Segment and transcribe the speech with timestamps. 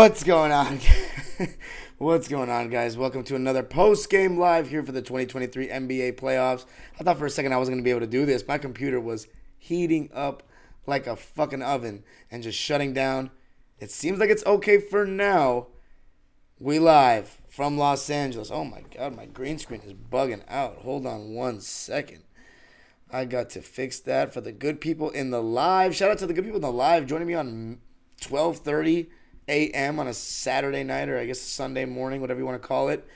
[0.00, 0.80] What's going on?
[1.98, 2.96] What's going on, guys?
[2.96, 6.64] Welcome to another post game live here for the 2023 NBA playoffs.
[6.98, 8.48] I thought for a second I wasn't going to be able to do this.
[8.48, 9.26] My computer was
[9.58, 10.42] heating up
[10.86, 13.30] like a fucking oven and just shutting down.
[13.78, 15.66] It seems like it's okay for now.
[16.58, 18.50] We live from Los Angeles.
[18.50, 20.76] Oh my god, my green screen is bugging out.
[20.76, 22.22] Hold on one second.
[23.12, 25.94] I got to fix that for the good people in the live.
[25.94, 27.80] Shout out to the good people in the live joining me on
[28.22, 29.08] 12:30
[29.50, 29.98] a.m.
[29.98, 33.06] on a Saturday night or I guess Sunday morning, whatever you want to call it.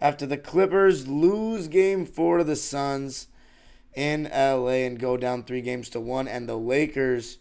[0.00, 3.26] After the Clippers lose game 4 to the Suns
[3.94, 7.38] in LA and go down 3 games to 1 and the Lakers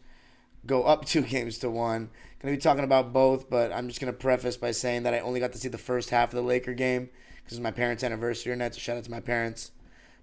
[0.65, 2.09] go up 2 games to 1.
[2.41, 5.19] Going to be talking about both, but I'm just to preface by saying that I
[5.19, 8.03] only got to see the first half of the Laker game because it's my parents'
[8.03, 8.75] anniversary night.
[8.75, 9.71] So shout out to my parents,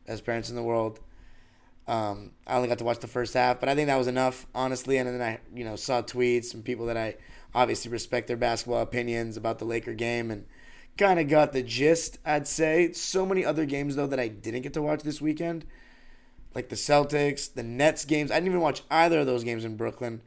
[0.06, 1.00] best parents in the world.
[1.86, 4.46] Um, I only got to watch the first half, but I think that was enough,
[4.54, 4.96] honestly.
[4.96, 7.16] And then I, you know, saw tweets from people that I
[7.54, 10.46] obviously respect their basketball opinions about the Laker game and
[10.96, 12.92] kind of got the gist, I'd say.
[12.92, 15.64] So many other games, though, that I didn't get to watch this weekend,
[16.54, 18.30] like the Celtics, the Nets games.
[18.30, 20.22] I didn't even watch either of those games in Brooklyn.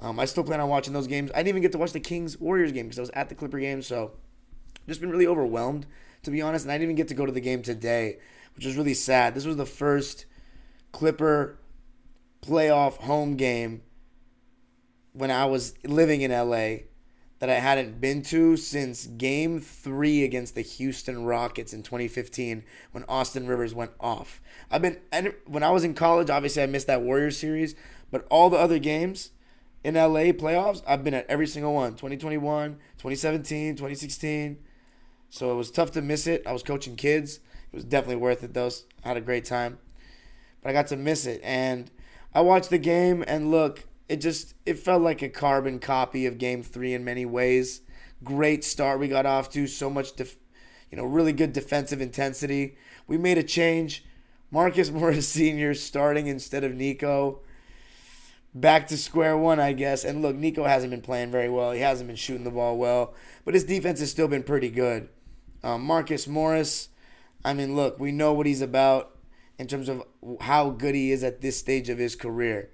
[0.00, 1.30] Um, I still plan on watching those games.
[1.32, 3.34] I didn't even get to watch the Kings Warriors game because I was at the
[3.34, 4.12] Clipper game, so
[4.88, 5.86] just been really overwhelmed,
[6.22, 6.64] to be honest.
[6.64, 8.18] And I didn't even get to go to the game today,
[8.56, 9.34] which was really sad.
[9.34, 10.24] This was the first
[10.92, 11.58] Clipper
[12.42, 13.82] playoff home game
[15.12, 16.86] when I was living in LA
[17.38, 23.04] that I hadn't been to since game three against the Houston Rockets in 2015 when
[23.08, 24.42] Austin Rivers went off.
[24.70, 24.98] I've been,
[25.46, 27.74] when I was in college, obviously I missed that Warriors series,
[28.10, 29.30] but all the other games
[29.82, 34.58] in LA playoffs, I've been at every single one 2021, 2017, 2016.
[35.30, 36.46] So it was tough to miss it.
[36.46, 37.36] I was coaching kids.
[37.72, 38.70] It was definitely worth it, though.
[39.04, 39.78] I had a great time
[40.62, 41.40] but I got to miss it.
[41.42, 41.90] And
[42.34, 46.36] I watched the game, and look, it just it felt like a carbon copy of
[46.36, 47.82] Game Three in many ways.
[48.24, 50.36] Great start we got off to, so much, def-
[50.90, 52.76] you know, really good defensive intensity.
[53.06, 54.04] We made a change.
[54.50, 57.40] Marcus Morris Senior starting instead of Nico.
[58.52, 60.04] Back to square one, I guess.
[60.04, 61.70] And look, Nico hasn't been playing very well.
[61.70, 65.08] He hasn't been shooting the ball well, but his defense has still been pretty good.
[65.62, 66.88] Um, Marcus Morris,
[67.44, 69.16] I mean, look, we know what he's about
[69.56, 70.02] in terms of
[70.40, 72.70] how good he is at this stage of his career.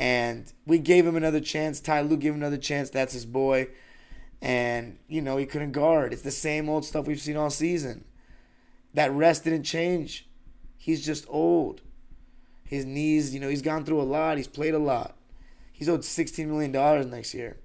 [0.00, 1.78] And we gave him another chance.
[1.78, 2.88] Ty Lue gave him another chance.
[2.88, 3.68] That's his boy.
[4.40, 6.14] And, you know, he couldn't guard.
[6.14, 8.06] It's the same old stuff we've seen all season.
[8.94, 10.26] That rest didn't change.
[10.78, 11.82] He's just old.
[12.64, 14.38] His knees, you know, he's gone through a lot.
[14.38, 15.18] He's played a lot.
[15.70, 17.58] He's owed $16 million next year.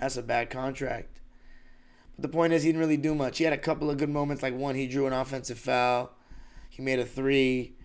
[0.00, 1.20] That's a bad contract.
[2.16, 3.36] But the point is, he didn't really do much.
[3.36, 6.12] He had a couple of good moments, like one, he drew an offensive foul.
[6.70, 7.76] He made a three.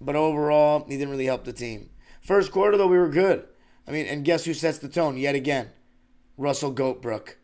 [0.00, 1.90] But overall, he didn't really help the team.
[2.28, 3.46] First quarter, though, we were good.
[3.86, 5.70] I mean, and guess who sets the tone yet again?
[6.36, 7.36] Russell Goatbrook.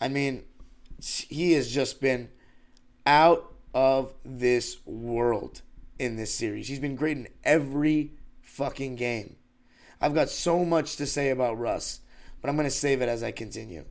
[0.00, 0.44] I mean,
[0.98, 2.30] he has just been
[3.04, 5.60] out of this world
[5.98, 6.68] in this series.
[6.68, 9.36] He's been great in every fucking game.
[10.00, 12.00] I've got so much to say about Russ,
[12.40, 13.84] but I'm going to save it as I continue.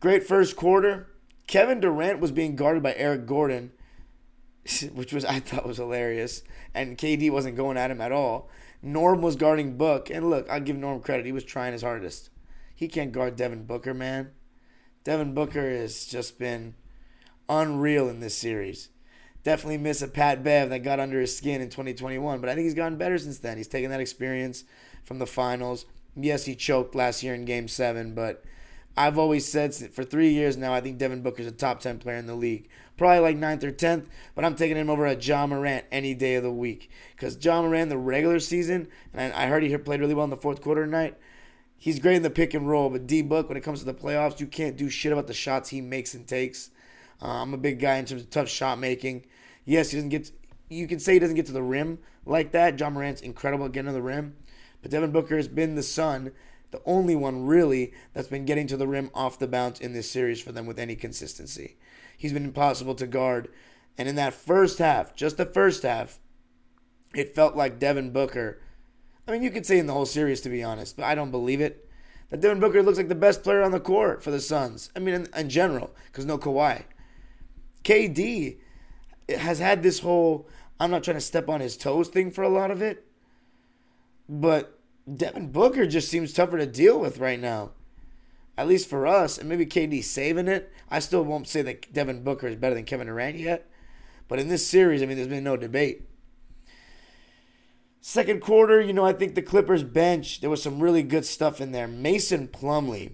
[0.00, 1.08] Great first quarter.
[1.46, 3.72] Kevin Durant was being guarded by Eric Gordon,
[4.94, 6.42] which was I thought was hilarious,
[6.72, 8.48] and KD wasn't going at him at all.
[8.86, 11.26] Norm was guarding Book, and look, I'll give Norm credit.
[11.26, 12.30] He was trying his hardest.
[12.72, 14.30] He can't guard Devin Booker, man.
[15.02, 16.76] Devin Booker has just been
[17.48, 18.90] unreal in this series.
[19.42, 22.64] Definitely miss a Pat Bev that got under his skin in 2021, but I think
[22.64, 23.56] he's gotten better since then.
[23.56, 24.62] He's taken that experience
[25.04, 25.84] from the finals.
[26.14, 28.44] Yes, he choked last year in Game Seven, but
[28.96, 32.16] I've always said for three years now, I think Devin Booker's a top 10 player
[32.16, 32.68] in the league.
[32.96, 36.36] Probably like 9th or 10th, but I'm taking him over at Ja Morant any day
[36.36, 36.90] of the week.
[37.14, 40.36] Because Ja Morant, the regular season, and I heard he played really well in the
[40.36, 41.18] fourth quarter tonight,
[41.76, 43.92] he's great in the pick and roll, but D Book, when it comes to the
[43.92, 46.70] playoffs, you can't do shit about the shots he makes and takes.
[47.20, 49.26] Uh, I'm a big guy in terms of tough shot making.
[49.64, 50.24] Yes, he doesn't get.
[50.26, 50.32] To,
[50.68, 52.78] you can say he doesn't get to the rim like that.
[52.80, 54.36] Ja Morant's incredible at getting to the rim,
[54.82, 56.32] But Devin Booker has been the Sun,
[56.70, 60.10] the only one really that's been getting to the rim off the bounce in this
[60.10, 61.76] series for them with any consistency.
[62.16, 63.48] He's been impossible to guard.
[63.98, 66.18] And in that first half, just the first half,
[67.14, 68.60] it felt like Devin Booker.
[69.26, 71.30] I mean, you could say in the whole series, to be honest, but I don't
[71.30, 71.88] believe it.
[72.30, 74.90] That Devin Booker looks like the best player on the court for the Suns.
[74.96, 76.82] I mean, in, in general, because no Kawhi.
[77.84, 78.58] KD
[79.28, 80.48] has had this whole
[80.78, 83.06] I'm not trying to step on his toes thing for a lot of it,
[84.28, 84.75] but
[85.14, 87.70] Devin Booker just seems tougher to deal with right now.
[88.58, 90.72] At least for us, and maybe KD saving it.
[90.90, 93.68] I still won't say that Devin Booker is better than Kevin Durant yet,
[94.28, 96.08] but in this series, I mean, there's been no debate.
[98.00, 101.60] Second quarter, you know, I think the Clippers bench, there was some really good stuff
[101.60, 101.88] in there.
[101.88, 103.12] Mason Plumlee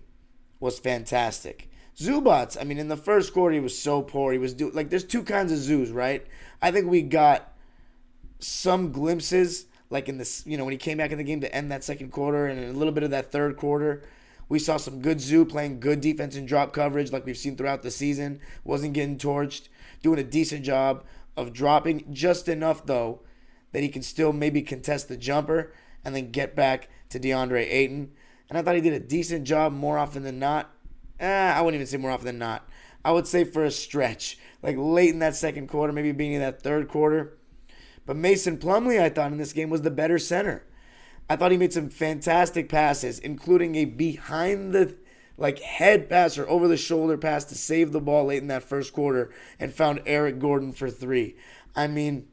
[0.60, 1.70] was fantastic.
[1.96, 4.32] Zubac, I mean, in the first quarter, he was so poor.
[4.32, 6.26] He was do like there's two kinds of zoos, right?
[6.60, 7.52] I think we got
[8.38, 11.54] some glimpses, like in this, you know, when he came back in the game to
[11.54, 14.02] end that second quarter and a little bit of that third quarter.
[14.48, 17.82] We saw some good Zoo playing good defense and drop coverage, like we've seen throughout
[17.82, 18.40] the season.
[18.64, 19.68] Wasn't getting torched,
[20.02, 21.04] doing a decent job
[21.36, 23.20] of dropping just enough though
[23.70, 25.72] that he can still maybe contest the jumper
[26.04, 28.12] and then get back to DeAndre Ayton.
[28.50, 30.70] And I thought he did a decent job more often than not
[31.22, 32.68] eh, I wouldn't even say more often than not.
[33.04, 36.42] I would say for a stretch, like late in that second quarter, maybe beginning of
[36.42, 37.38] that third quarter.
[38.06, 40.64] But Mason Plumlee, I thought in this game was the better center.
[41.30, 44.96] I thought he made some fantastic passes, including a behind the
[45.38, 48.62] like head pass or over the shoulder pass to save the ball late in that
[48.62, 51.36] first quarter and found Eric Gordon for three.
[51.74, 52.28] I mean,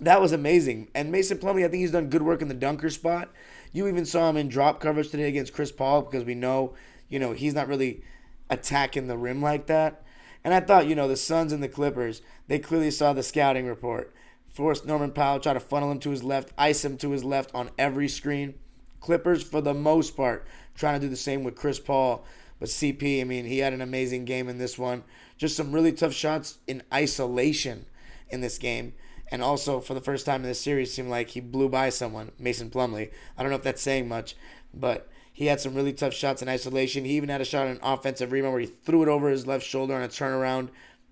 [0.00, 0.88] that was amazing.
[0.94, 3.30] And Mason Plumlee, I think he's done good work in the dunker spot.
[3.72, 6.74] You even saw him in drop coverage today against Chris Paul because we know
[7.08, 8.02] you know, he's not really
[8.50, 10.02] attacking the rim like that.
[10.44, 13.66] And I thought, you know, the Suns and the Clippers, they clearly saw the scouting
[13.66, 14.14] report.
[14.56, 17.54] Forced Norman Powell, try to funnel him to his left, ice him to his left
[17.54, 18.54] on every screen.
[19.00, 22.24] Clippers, for the most part, trying to do the same with Chris Paul.
[22.58, 25.04] But CP, I mean, he had an amazing game in this one.
[25.36, 27.84] Just some really tough shots in isolation
[28.30, 28.94] in this game.
[29.30, 32.32] And also, for the first time in this series, seemed like he blew by someone,
[32.38, 33.10] Mason Plumlee.
[33.36, 34.36] I don't know if that's saying much,
[34.72, 37.04] but he had some really tough shots in isolation.
[37.04, 39.46] He even had a shot on an offensive rebound where he threw it over his
[39.46, 40.70] left shoulder on a turnaround,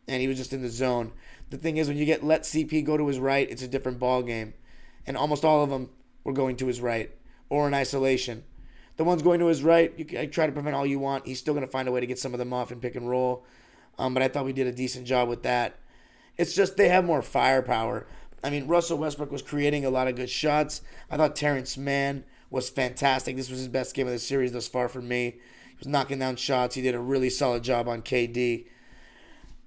[0.08, 1.12] and he was just in the zone.
[1.50, 3.98] The thing is, when you get let CP go to his right, it's a different
[3.98, 4.54] ball game,
[5.06, 5.90] and almost all of them
[6.24, 7.10] were going to his right
[7.48, 8.44] or in isolation.
[8.96, 11.26] The ones going to his right, you can try to prevent all you want.
[11.26, 12.94] He's still going to find a way to get some of them off and pick
[12.94, 13.44] and roll.
[13.98, 15.78] Um, but I thought we did a decent job with that.
[16.36, 18.06] It's just they have more firepower.
[18.42, 20.82] I mean, Russell Westbrook was creating a lot of good shots.
[21.10, 23.36] I thought Terrence Mann was fantastic.
[23.36, 25.36] This was his best game of the series thus far for me.
[25.70, 26.74] He was knocking down shots.
[26.74, 28.66] He did a really solid job on KD.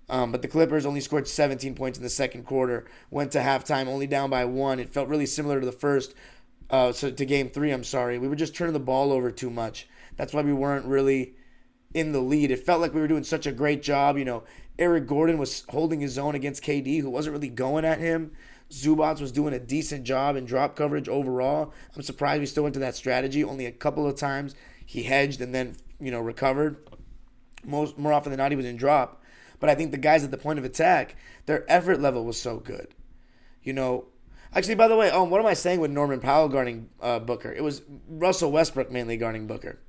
[0.09, 2.85] Um, but the Clippers only scored 17 points in the second quarter.
[3.09, 4.79] Went to halftime only down by one.
[4.79, 6.13] It felt really similar to the first,
[6.69, 7.71] uh, so to game three.
[7.71, 8.17] I'm sorry.
[8.17, 9.87] We were just turning the ball over too much.
[10.15, 11.35] That's why we weren't really
[11.93, 12.51] in the lead.
[12.51, 14.17] It felt like we were doing such a great job.
[14.17, 14.43] You know,
[14.79, 18.31] Eric Gordon was holding his own against KD, who wasn't really going at him.
[18.69, 21.73] Zubac was doing a decent job in drop coverage overall.
[21.95, 23.43] I'm surprised we still went to that strategy.
[23.43, 24.55] Only a couple of times
[24.85, 26.77] he hedged and then you know recovered.
[27.65, 29.21] Most more often than not, he was in drop.
[29.59, 31.15] But I think the guys at the point of attack,
[31.45, 32.93] their effort level was so good.
[33.63, 34.05] You know,
[34.53, 37.51] actually, by the way, oh, what am I saying with Norman Powell guarding uh, Booker?
[37.51, 39.79] It was Russell Westbrook mainly guarding Booker.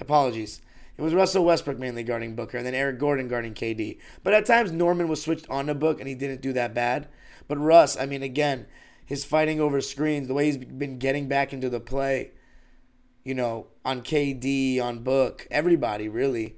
[0.00, 0.60] Apologies.
[0.96, 3.98] It was Russell Westbrook mainly guarding Booker, and then Eric Gordon guarding KD.
[4.22, 7.08] But at times Norman was switched on to Book, and he didn't do that bad.
[7.48, 8.66] But Russ, I mean, again,
[9.04, 12.32] his fighting over screens, the way he's been getting back into the play,
[13.24, 16.56] you know, on KD, on Book, everybody really,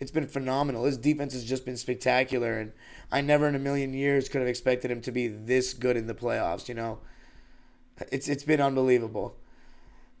[0.00, 0.84] it's been phenomenal.
[0.84, 2.72] His defense has just been spectacular, and
[3.10, 6.06] I never in a million years could have expected him to be this good in
[6.06, 6.68] the playoffs.
[6.68, 6.98] You know,
[8.10, 9.36] it's it's been unbelievable.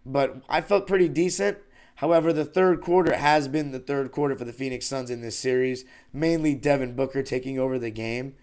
[0.04, 1.58] But I felt pretty decent.
[1.96, 5.36] However, the third quarter has been the third quarter for the Phoenix Suns in this
[5.36, 5.84] series.
[6.12, 8.34] Mainly Devin Booker taking over the game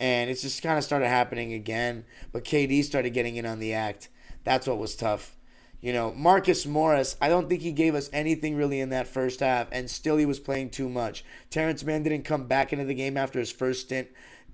[0.00, 2.04] and it's just kind of started happening again.
[2.32, 4.08] But KD started getting in on the act.
[4.44, 5.36] That's what was tough.
[5.80, 9.40] You know, Marcus Morris, I don't think he gave us anything really in that first
[9.40, 11.24] half, and still he was playing too much.
[11.50, 14.08] Terrence Mann didn't come back into the game after his first stint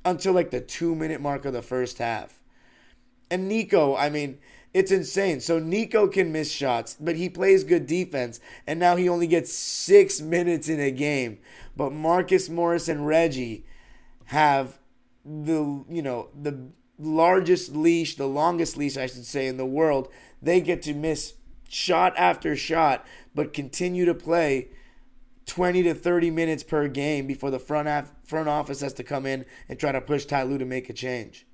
[0.04, 2.40] until like the two minute mark of the first half.
[3.30, 4.38] And Nico, I mean,
[4.74, 5.40] it's insane.
[5.40, 9.52] So Nico can miss shots, but he plays good defense, and now he only gets
[9.52, 11.38] six minutes in a game.
[11.76, 13.64] But Marcus Morris and Reggie
[14.26, 14.78] have
[15.24, 16.58] the you know the
[16.98, 20.08] largest leash, the longest leash I should say in the world,
[20.44, 21.34] they get to miss
[21.68, 24.68] shot after shot, but continue to play
[25.46, 29.26] 20 to 30 minutes per game before the front af- front office has to come
[29.26, 31.46] in and try to push Ty Lue to make a change.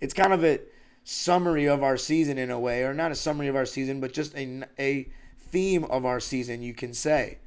[0.00, 0.60] It's kind of a
[1.04, 4.12] summary of our season in a way, or not a summary of our season, but
[4.12, 7.38] just a, a theme of our season, you can say.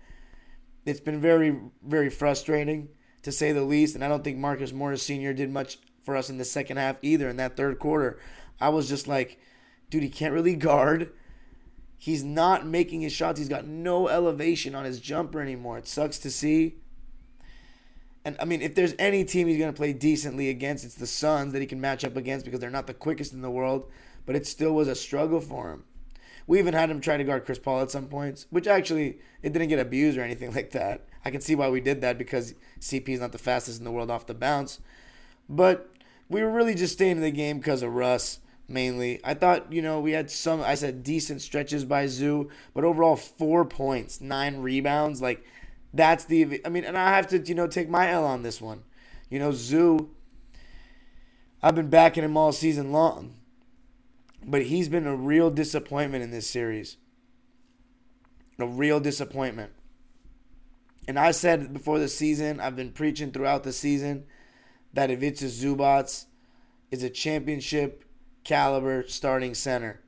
[0.85, 2.89] It's been very, very frustrating
[3.21, 5.33] to say the least, and I don't think Marcus Morris Sr.
[5.33, 7.29] did much for us in the second half either.
[7.29, 8.19] In that third quarter,
[8.59, 9.39] I was just like,
[9.93, 11.11] dude, he can't really guard.
[11.99, 13.37] He's not making his shots.
[13.37, 15.77] He's got no elevation on his jumper anymore.
[15.77, 16.77] It sucks to see.
[18.25, 21.05] And I mean, if there's any team he's going to play decently against, it's the
[21.05, 23.85] Suns that he can match up against because they're not the quickest in the world,
[24.25, 25.83] but it still was a struggle for him.
[26.47, 29.53] We even had him try to guard Chris Paul at some points, which actually it
[29.53, 31.05] didn't get abused or anything like that.
[31.23, 33.91] I can see why we did that because CP is not the fastest in the
[33.91, 34.79] world off the bounce.
[35.47, 35.91] But
[36.29, 39.19] we were really just staying in the game because of Russ mainly.
[39.23, 43.15] I thought, you know, we had some, I said, decent stretches by Zoo, but overall,
[43.15, 45.21] four points, nine rebounds.
[45.21, 45.43] Like,
[45.93, 48.61] that's the, I mean, and I have to, you know, take my L on this
[48.61, 48.83] one.
[49.29, 50.11] You know, Zoo,
[51.61, 53.35] I've been backing him all season long,
[54.45, 56.97] but he's been a real disappointment in this series.
[58.59, 59.71] A real disappointment.
[61.07, 64.25] And I said before the season, I've been preaching throughout the season
[64.93, 66.25] that Ivica Zubac,
[66.91, 68.02] is a championship
[68.43, 70.01] caliber starting center.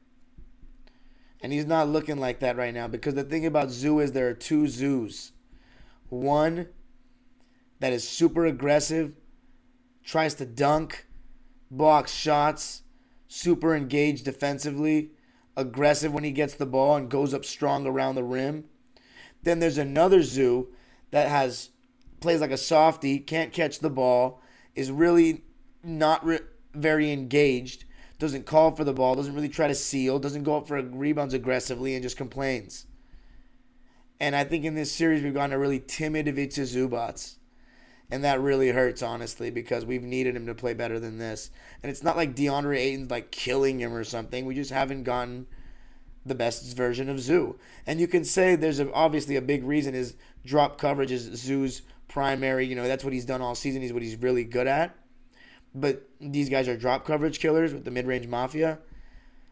[1.41, 4.27] And he's not looking like that right now because the thing about Zoo is there
[4.29, 5.31] are two Zoos.
[6.09, 6.69] One
[7.79, 9.13] that is super aggressive,
[10.03, 11.05] tries to dunk,
[11.69, 12.83] blocks shots,
[13.27, 15.11] super engaged defensively,
[15.57, 18.65] aggressive when he gets the ball and goes up strong around the rim.
[19.43, 20.69] Then there's another Zoo
[21.11, 21.69] that has
[22.19, 24.41] plays like a softy, can't catch the ball,
[24.73, 25.43] is really
[25.83, 26.39] not re-
[26.73, 27.84] very engaged,
[28.19, 31.33] doesn't call for the ball, doesn't really try to seal, doesn't go up for rebounds
[31.33, 32.85] aggressively, and just complains.
[34.19, 37.35] And I think in this series we've gotten a really timid Ivica Zubac.
[38.11, 41.49] And that really hurts, honestly, because we've needed him to play better than this.
[41.81, 44.45] And it's not like DeAndre Ayton's like killing him or something.
[44.45, 45.47] We just haven't gotten
[46.23, 47.57] the best version of Zoo.
[47.85, 51.81] And you can say there's a, obviously a big reason is drop coverage is Zoo's
[52.07, 52.67] primary.
[52.67, 53.81] You know, that's what he's done all season.
[53.81, 54.95] He's what he's really good at.
[55.75, 58.79] But these guys are drop coverage killers with the mid range mafia.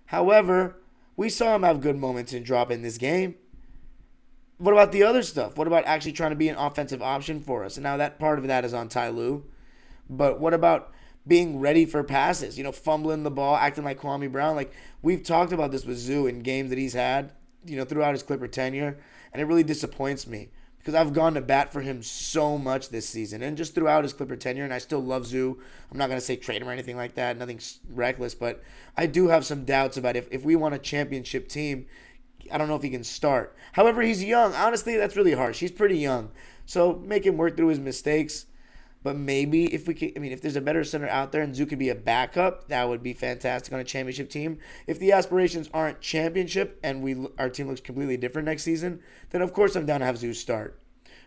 [0.06, 0.78] However,
[1.18, 3.36] we saw him have good moments in drop in this game.
[4.58, 5.58] What about the other stuff?
[5.58, 7.76] What about actually trying to be an offensive option for us?
[7.76, 9.44] And now that part of that is on Ty Lue.
[10.10, 10.94] But what about
[11.28, 12.58] being ready for passes?
[12.58, 14.56] You know, fumbling the ball, acting like Kwame Brown.
[14.56, 17.34] Like we've talked about this with Zoo in games that he's had,
[17.66, 18.98] you know, throughout his Clipper tenure,
[19.34, 20.50] and it really disappoints me
[20.84, 24.12] because I've gone to bat for him so much this season and just throughout his
[24.12, 24.66] Clipper tenure.
[24.66, 25.58] And I still love Zoo.
[25.90, 27.38] I'm not going to say trade him or anything like that.
[27.38, 28.62] Nothing reckless, but
[28.98, 31.86] I do have some doubts about if, if we want a championship team,
[32.52, 33.56] I don't know if he can start.
[33.72, 34.54] However, he's young.
[34.56, 35.62] Honestly, that's really harsh.
[35.62, 36.32] He's pretty young.
[36.66, 38.46] So make him work through his mistakes.
[39.04, 41.54] But maybe if we can, I mean, if there's a better center out there and
[41.54, 44.60] Zoo could be a backup, that would be fantastic on a championship team.
[44.88, 49.42] If the aspirations aren't championship and we our team looks completely different next season, then
[49.42, 50.80] of course I'm down to have Zoo start.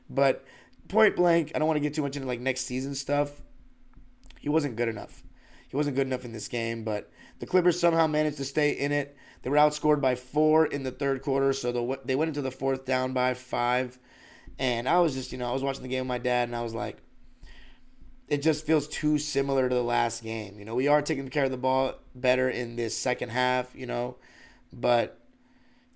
[0.09, 0.45] But
[0.88, 3.42] point blank, I don't want to get too much into like next season stuff.
[4.40, 5.23] He wasn't good enough.
[5.68, 8.92] He wasn't good enough in this game, but the Clippers somehow managed to stay in
[8.92, 9.16] it.
[9.42, 12.85] They were outscored by four in the third quarter, so they went into the fourth
[12.85, 13.99] down by five.
[14.59, 16.56] And I was just, you know, I was watching the game with my dad, and
[16.56, 17.02] I was like,
[18.28, 20.59] it just feels too similar to the last game.
[20.59, 23.87] You know, we are taking care of the ball better in this second half, you
[23.87, 24.16] know,
[24.73, 25.21] but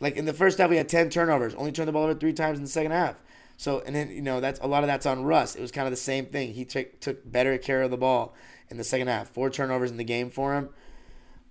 [0.00, 2.32] like in the first half we had 10 turnovers, only turned the ball over 3
[2.32, 3.20] times in the second half.
[3.56, 5.54] So and then you know that's a lot of that's on Russ.
[5.54, 6.54] It was kind of the same thing.
[6.54, 8.34] He took took better care of the ball
[8.70, 9.28] in the second half.
[9.28, 10.70] Four turnovers in the game for him.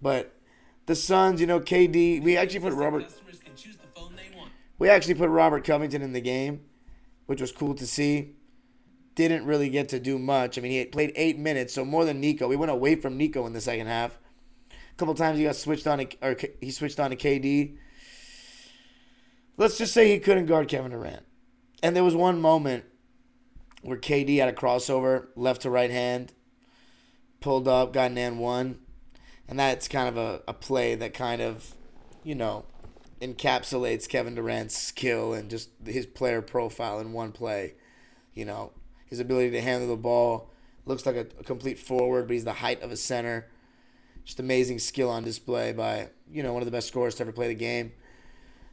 [0.01, 0.33] But
[0.87, 3.03] the Suns, you know, KD, we actually put Robert
[4.79, 6.61] We actually put Robert Covington in the game,
[7.27, 8.37] which was cool to see
[9.27, 10.57] didn't really get to do much.
[10.57, 12.47] I mean, he played eight minutes, so more than Nico.
[12.47, 14.17] We went away from Nico in the second half.
[14.71, 17.75] A couple times he got switched on, to, or he switched on to KD.
[19.57, 21.25] Let's just say he couldn't guard Kevin Durant.
[21.83, 22.85] And there was one moment
[23.81, 26.31] where KD had a crossover, left to right hand,
[27.41, 28.79] pulled up, got an and one.
[29.49, 31.73] And that's kind of a, a play that kind of,
[32.23, 32.63] you know,
[33.21, 37.73] encapsulates Kevin Durant's skill and just his player profile in one play.
[38.33, 38.71] You know,
[39.09, 40.49] his ability to handle the ball.
[40.85, 43.47] Looks like a, a complete forward, but he's the height of a center.
[44.25, 47.31] Just amazing skill on display by you know one of the best scorers to ever
[47.31, 47.91] play the game.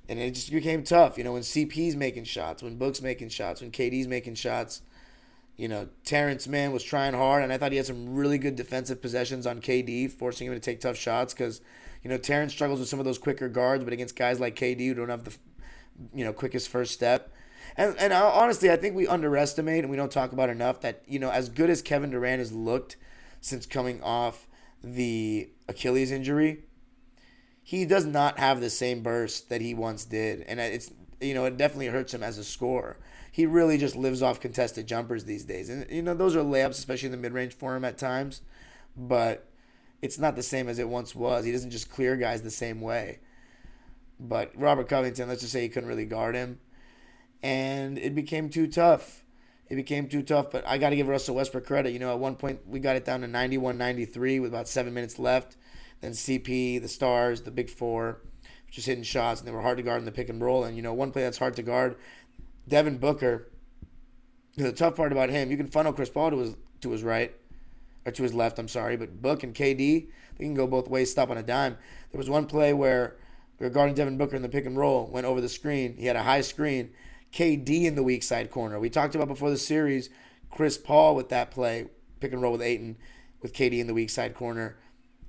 [0.09, 3.61] And it just became tough, you know, when CP's making shots, when Book's making shots,
[3.61, 4.83] when KD's making shots.
[5.57, 8.57] You know, Terrence Mann was trying hard, and I thought he had some really good
[8.57, 11.62] defensive possessions on KD, forcing him to take tough shots because,
[12.05, 14.87] you know, Terrence struggles with some of those quicker guards, but against guys like KD
[14.88, 15.35] who don't have the,
[16.14, 17.33] you know, quickest first step,
[17.76, 21.18] and and honestly, I think we underestimate and we don't talk about enough that you
[21.18, 22.97] know as good as Kevin Durant has looked
[23.40, 24.47] since coming off
[24.83, 26.64] the Achilles injury,
[27.62, 30.90] he does not have the same burst that he once did, and it's
[31.21, 32.99] you know it definitely hurts him as a scorer.
[33.30, 36.71] He really just lives off contested jumpers these days, and you know those are layups,
[36.71, 38.40] especially in the mid range for him at times,
[38.97, 39.49] but
[40.00, 41.45] it's not the same as it once was.
[41.45, 43.18] He doesn't just clear guys the same way.
[44.18, 46.59] But Robert Covington, let's just say he couldn't really guard him,
[47.43, 49.23] and it became too tough.
[49.69, 51.93] It became too tough, but I got to give Russell Westbrook credit.
[51.93, 54.95] You know, at one point we got it down to 91 93 with about seven
[54.95, 55.57] minutes left.
[56.00, 58.21] Then CP, the Stars, the Big Four,
[58.71, 60.64] just hitting shots, and they were hard to guard in the pick and roll.
[60.64, 61.97] And, you know, one play that's hard to guard,
[62.69, 63.49] Devin Booker.
[64.57, 67.35] The tough part about him, you can funnel Chris Paul to his, to his right,
[68.05, 71.11] or to his left, I'm sorry, but Book and KD, they can go both ways,
[71.11, 71.76] stop on a dime.
[72.12, 73.16] There was one play where
[73.59, 75.97] we were guarding Devin Booker in the pick and roll, went over the screen.
[75.99, 76.90] He had a high screen.
[77.33, 78.78] KD in the weak side corner.
[78.78, 80.11] We talked about before the series,
[80.50, 81.87] Chris Paul with that play,
[82.21, 82.97] pick and roll with Ayton,
[83.42, 84.76] with KD in the weak side corner.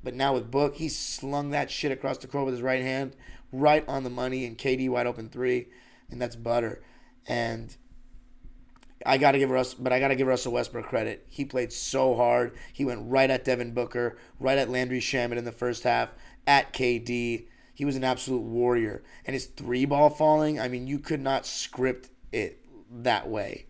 [0.03, 3.15] But now with Book, he slung that shit across the court with his right hand,
[3.51, 5.67] right on the money, and KD wide open three,
[6.09, 6.81] and that's butter.
[7.27, 7.75] And
[9.05, 11.25] I gotta give Russ, but I gotta give Russell Westbrook credit.
[11.29, 12.55] He played so hard.
[12.73, 16.09] He went right at Devin Booker, right at Landry Shamet in the first half,
[16.45, 17.47] at KD.
[17.77, 19.03] He was an absolute warrior.
[19.23, 23.67] And his three ball falling, I mean, you could not script it that way.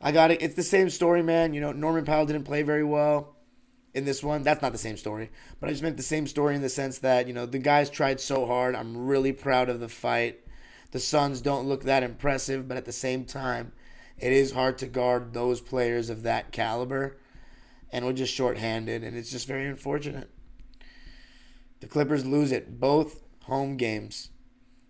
[0.00, 0.40] I got it.
[0.40, 1.52] It's the same story, man.
[1.52, 3.36] You know, Norman Powell didn't play very well
[3.92, 4.42] in this one.
[4.42, 5.28] That's not the same story,
[5.60, 7.90] but I just meant the same story in the sense that, you know, the guys
[7.90, 8.74] tried so hard.
[8.74, 10.40] I'm really proud of the fight.
[10.92, 13.72] The Suns don't look that impressive, but at the same time,
[14.16, 17.18] it is hard to guard those players of that caliber.
[17.92, 20.30] And we're just shorthanded, and it's just very unfortunate.
[21.80, 24.28] The Clippers lose it both home games.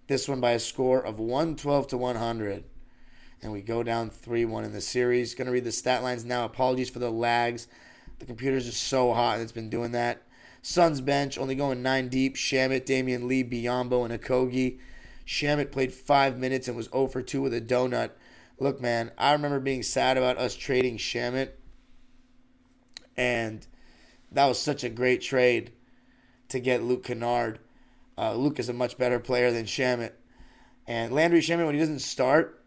[0.08, 2.64] This one by a score of 112 to 100.
[3.42, 5.34] And we go down 3 1 in the series.
[5.34, 6.44] Going to read the stat lines now.
[6.44, 7.68] Apologies for the lags.
[8.18, 10.22] The computer's just so hot and it's been doing that.
[10.62, 12.34] Suns bench only going nine deep.
[12.34, 14.80] Shamet, Damion Lee, Biyombo, and Okogie.
[15.24, 18.10] Shamet played five minutes and was 0 for 2 with a donut.
[18.58, 21.50] Look, man, I remember being sad about us trading Shamet.
[23.16, 23.66] And
[24.32, 25.70] that was such a great trade
[26.50, 27.58] to get Luke Kennard.
[28.18, 30.12] Uh, Luke is a much better player than Shamet.
[30.86, 32.62] And Landry Shamet, when he doesn't start,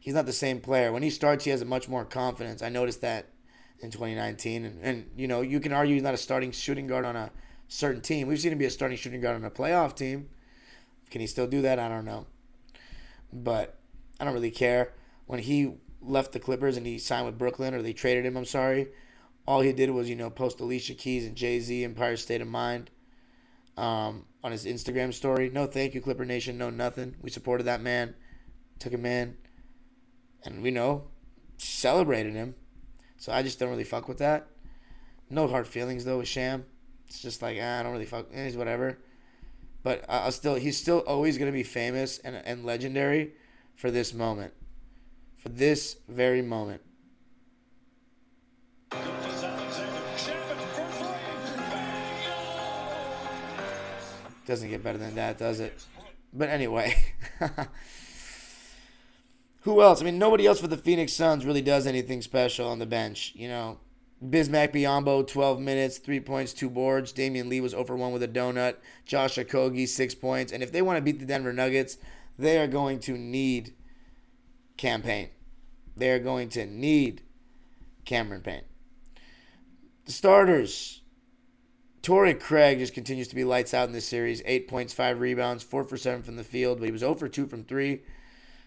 [0.00, 0.92] he's not the same player.
[0.92, 2.62] When he starts, he has a much more confidence.
[2.62, 3.26] I noticed that
[3.80, 4.64] in 2019.
[4.64, 7.30] And, and, you know, you can argue he's not a starting shooting guard on a
[7.68, 8.26] certain team.
[8.26, 10.28] We've seen him be a starting shooting guard on a playoff team.
[11.10, 11.78] Can he still do that?
[11.78, 12.26] I don't know.
[13.32, 13.78] But
[14.18, 14.94] I don't really care.
[15.26, 18.44] When he left the Clippers and he signed with Brooklyn, or they traded him, I'm
[18.44, 18.88] sorry,
[19.46, 22.48] all he did was, you know, post Alicia Keys and Jay Z Empire State of
[22.48, 22.90] Mind
[23.76, 25.50] um, on his Instagram story.
[25.50, 26.58] No, thank you, Clipper Nation.
[26.58, 27.16] No, nothing.
[27.20, 28.14] We supported that man,
[28.78, 29.36] took him in,
[30.44, 31.08] and we know
[31.62, 32.54] celebrated him.
[33.16, 34.48] So I just don't really fuck with that.
[35.30, 36.64] No hard feelings though with Sham.
[37.06, 38.26] It's just like ah, I don't really fuck.
[38.32, 38.98] Eh, he's whatever.
[39.82, 43.32] But I'll still he's still always gonna be famous and and legendary
[43.74, 44.52] for this moment,
[45.36, 46.82] for this very moment.
[54.46, 55.84] Doesn't get better than that, does it?
[56.32, 56.96] But anyway.
[59.62, 60.02] Who else?
[60.02, 63.32] I mean, nobody else for the Phoenix Suns really does anything special on the bench.
[63.36, 63.78] You know,
[64.24, 67.12] Bismack Biyombo, 12 minutes, 3 points, 2 boards.
[67.12, 68.76] Damion Lee was over 1 with a donut.
[69.04, 70.52] Josh Okogie, 6 points.
[70.52, 71.96] And if they want to beat the Denver Nuggets,
[72.38, 73.74] they are going to need
[74.76, 75.30] Cam Payne.
[75.96, 77.22] They are going to need
[78.04, 78.64] Cameron Payne.
[80.06, 81.01] The starters.
[82.02, 84.42] Torrey Craig just continues to be lights out in this series.
[84.44, 87.28] Eight points, five rebounds, four for seven from the field, but he was 0 for
[87.28, 88.02] 2 from three,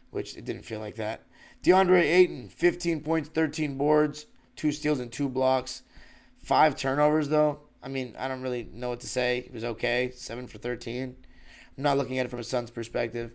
[0.09, 1.23] which it didn't feel like that.
[1.61, 5.81] DeAndre Ayton, 15 points, 13 boards, two steals, and two blocks.
[6.37, 7.59] Five turnovers, though.
[7.83, 9.39] I mean, I don't really know what to say.
[9.39, 10.11] It was okay.
[10.15, 11.15] 7 for 13.
[11.77, 13.33] I'm not looking at it from a Suns perspective.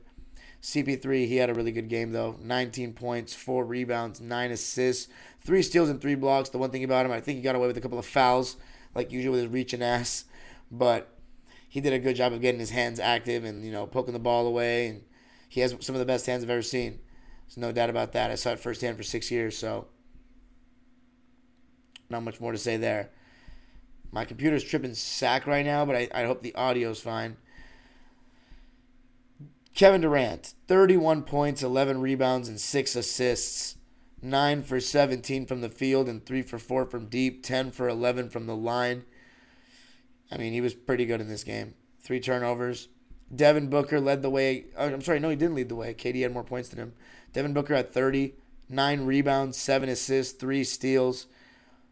[0.63, 2.37] CP3, he had a really good game, though.
[2.41, 5.13] 19 points, four rebounds, nine assists,
[5.45, 6.49] three steals, and three blocks.
[6.49, 8.57] The one thing about him, I think he got away with a couple of fouls
[8.95, 10.25] like usual with his reaching ass.
[10.71, 11.17] But
[11.69, 14.19] he did a good job of getting his hands active and you know poking the
[14.19, 14.89] ball away.
[14.89, 15.03] And
[15.49, 17.01] he has some of the best hands I've ever seen.
[17.47, 18.31] There's no doubt about that.
[18.31, 19.89] I saw it firsthand for six years, so
[22.09, 23.11] not much more to say there.
[24.13, 27.37] My computer's tripping sack right now, but I, I hope the audio's fine.
[29.75, 33.77] Kevin Durant, 31 points, 11 rebounds, and 6 assists.
[34.23, 38.31] 9 for 17 from the field and 3 for 4 from deep, 10 for 11
[38.31, 39.05] from the line.
[40.31, 41.75] I mean, he was pretty good in this game.
[42.01, 42.89] Three turnovers.
[43.35, 44.67] Devin Booker led the way.
[44.77, 45.95] Oh, I'm sorry, no, he didn't lead the way.
[45.95, 46.93] KD had more points than him.
[47.33, 48.35] Devin Booker had 30,
[48.69, 51.27] 9 rebounds, 7 assists, 3 steals,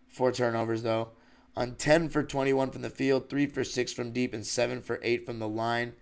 [0.09, 1.11] 4 turnovers, though.
[1.57, 5.01] on 10 for 21 from the field, 3 for 6 from deep, and 7 for
[5.03, 5.95] 8 from the line.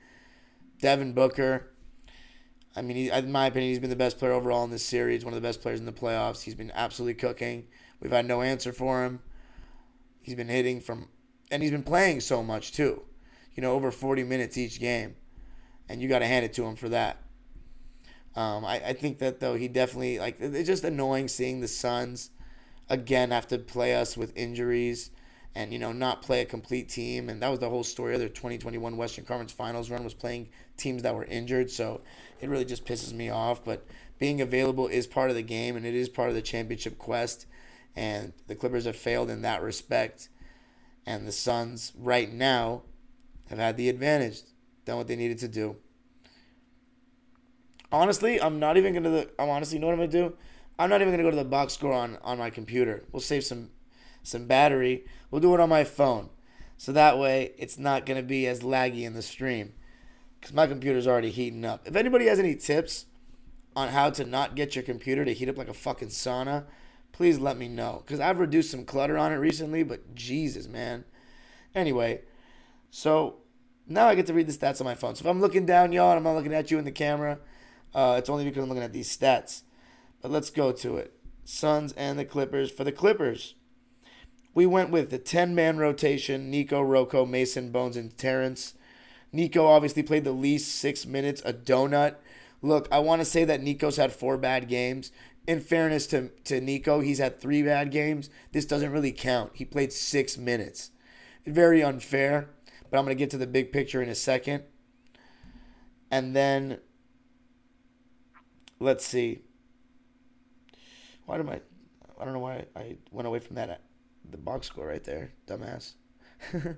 [0.81, 1.71] Devin Booker,
[2.77, 5.25] I mean, he, in my opinion, he's been the best player overall in this series,
[5.25, 6.43] one of the best players in the playoffs.
[6.43, 7.67] He's been absolutely cooking.
[8.01, 9.21] We've had no answer for him.
[10.21, 11.09] He's been hitting from,
[11.51, 13.03] and he's been playing so much too.
[13.55, 15.17] You know, over 40 minutes each game.
[15.89, 17.23] And you got to hand it to him for that.
[18.35, 22.31] Um, I, I think that, though, he definitely, like, it's just annoying seeing the Suns
[22.91, 25.11] again have to play us with injuries
[25.57, 27.31] and you know not play a complete team.
[27.31, 30.51] And that was the whole story of their 2021 western conference finals run was playing
[30.77, 31.71] teams that were injured.
[31.71, 32.03] So
[32.41, 33.65] it really just pisses me off.
[33.65, 33.87] But
[34.19, 37.47] being available is part of the game and it is part of the championship quest.
[37.97, 40.29] And the clippers have failed in that respect.
[41.07, 42.83] And the suns right now
[43.49, 44.43] have had the advantage
[44.85, 45.77] done what they needed to do.
[47.91, 50.37] Honestly i'm not even gonna i'm honestly you know what i'm gonna do?
[50.79, 53.05] I'm not even gonna go to the box score on on my computer.
[53.11, 53.71] We'll save some
[54.23, 55.07] some battery.
[55.31, 56.31] We'll do it on my phone.
[56.77, 59.73] So that way it's not going to be as laggy in the stream
[60.41, 61.87] because my computer's already heating up.
[61.87, 63.07] If anybody has any tips
[63.75, 66.65] on how to not get your computer to heat up like a fucking sauna,
[67.13, 71.05] please let me know because I've reduced some clutter on it recently, but Jesus, man.
[71.75, 72.23] Anyway,
[72.91, 73.37] so
[73.87, 75.15] now I get to read the stats on my phone.
[75.15, 77.39] So if I'm looking down, y'all, and I'm not looking at you in the camera,
[77.95, 79.63] uh, it's only because I'm looking at these stats.
[80.21, 81.13] But let's go to it.
[81.45, 82.71] Suns and the Clippers.
[82.71, 83.55] For the Clippers,
[84.57, 88.73] we went with the 10 man rotation Nico, Rocco, Mason, Bones, and Terrence.
[89.31, 92.15] Nico obviously played the least six minutes, a donut.
[92.63, 95.13] Look, I want to say that Nico's had four bad games.
[95.47, 98.31] In fairness to, to Nico, he's had three bad games.
[98.53, 99.53] This doesn't really count.
[99.55, 100.91] He played six minutes.
[101.47, 102.49] Very unfair,
[102.91, 104.65] but I'm going to get to the big picture in a second.
[106.11, 106.79] And then,
[108.81, 109.41] let's see.
[111.27, 111.61] Why did I?
[112.19, 113.83] I don't know why I went away from that
[114.31, 115.95] the box score right there, dumbass.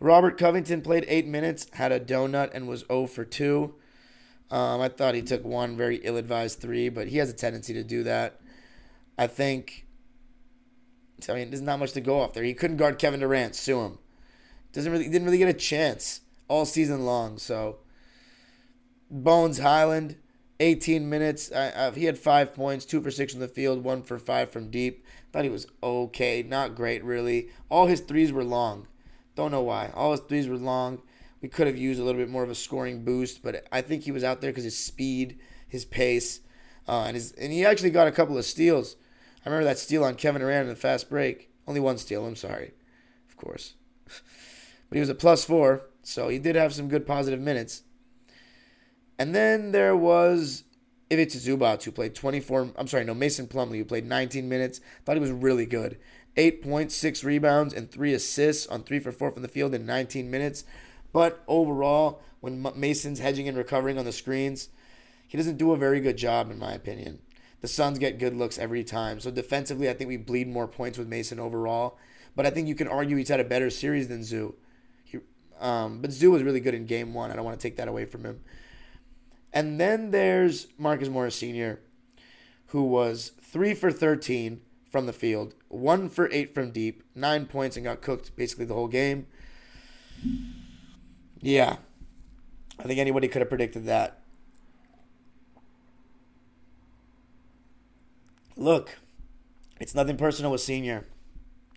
[0.00, 3.74] Robert Covington played eight minutes, had a donut, and was 0 for 2.
[4.50, 7.72] Um, I thought he took one very ill advised three, but he has a tendency
[7.74, 8.40] to do that.
[9.16, 9.86] I think,
[11.28, 12.42] I mean, there's not much to go off there.
[12.42, 13.98] He couldn't guard Kevin Durant, sue him.
[14.72, 17.38] Doesn't really, didn't really get a chance all season long.
[17.38, 17.78] So,
[19.08, 20.16] Bones Hyland,
[20.58, 21.52] 18 minutes.
[21.52, 24.50] I, I, he had five points, two for six from the field, one for five
[24.50, 25.04] from deep.
[25.32, 27.48] Thought he was okay, not great really.
[27.68, 28.88] All his threes were long.
[29.36, 29.90] Don't know why.
[29.94, 31.02] All his threes were long.
[31.40, 34.02] We could have used a little bit more of a scoring boost, but I think
[34.02, 35.38] he was out there because his speed,
[35.68, 36.40] his pace,
[36.86, 38.96] uh, and his and he actually got a couple of steals.
[39.44, 41.50] I remember that steal on Kevin Durant in the fast break.
[41.66, 42.26] Only one steal.
[42.26, 42.72] I'm sorry,
[43.28, 47.40] of course, but he was a plus four, so he did have some good positive
[47.40, 47.82] minutes.
[49.18, 50.64] And then there was
[51.10, 52.72] Ivica Zubac, who played 24.
[52.76, 54.80] I'm sorry, no, Mason Plumlee, who played 19 minutes.
[55.04, 55.98] Thought he was really good.
[56.36, 59.84] Eight points, six rebounds, and three assists on three for four from the field in
[59.84, 60.64] 19 minutes.
[61.12, 64.68] But overall, when Mason's hedging and recovering on the screens,
[65.26, 67.20] he doesn't do a very good job, in my opinion.
[67.60, 69.20] The Suns get good looks every time.
[69.20, 71.98] So defensively, I think we bleed more points with Mason overall.
[72.36, 74.54] But I think you can argue he's had a better series than Zoo.
[75.60, 77.30] Um, but Zoo was really good in game one.
[77.30, 78.40] I don't want to take that away from him.
[79.52, 81.80] And then there's Marcus Morris Sr.,
[82.66, 84.60] who was three for 13
[84.90, 88.74] from the field, one for eight from deep, nine points, and got cooked basically the
[88.74, 89.26] whole game.
[91.40, 91.76] Yeah,
[92.78, 94.20] I think anybody could have predicted that.
[98.56, 98.98] Look,
[99.80, 101.06] it's nothing personal with Senior.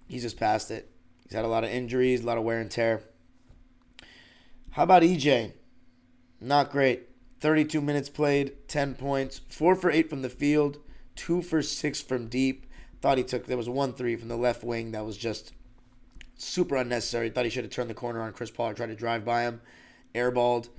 [0.07, 0.91] He's just past it.
[1.23, 3.03] He's had a lot of injuries, a lot of wear and tear.
[4.71, 5.53] How about EJ?
[6.41, 7.07] Not great.
[7.43, 10.77] 32 minutes played, 10 points, 4 for 8 from the field,
[11.17, 12.65] 2 for 6 from deep.
[13.01, 15.51] Thought he took, there was 1 3 from the left wing that was just
[16.38, 17.29] super unnecessary.
[17.29, 19.41] Thought he should have turned the corner on Chris Paul or tried to drive by
[19.41, 19.60] him.
[20.15, 20.69] Airballed.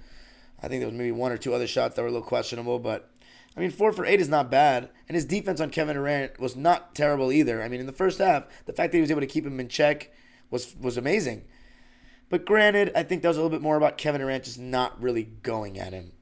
[0.63, 2.79] I think there was maybe one or two other shots that were a little questionable,
[2.79, 3.11] but
[3.55, 6.57] I mean, four for eight is not bad, and his defense on Kevin Durant was
[6.57, 7.63] not terrible either.
[7.63, 9.61] I mean, in the first half, the fact that he was able to keep him
[9.61, 10.11] in check
[10.51, 11.45] was was amazing.
[12.31, 14.99] But granted, I think that was a little bit more about Kevin Durant just not
[14.99, 16.14] really going at him.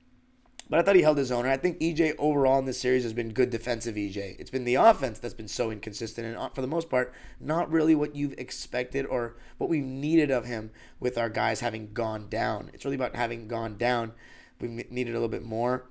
[0.70, 1.44] But I thought he held his own.
[1.44, 4.36] And I think EJ overall in this series has been good defensive EJ.
[4.38, 7.70] It's been the offense that's been so inconsistent and uh, for the most part, not
[7.70, 12.28] really what you've expected or what we've needed of him with our guys having gone
[12.28, 12.70] down.
[12.72, 14.12] It's really about having gone down.
[14.60, 15.84] We needed a little bit more.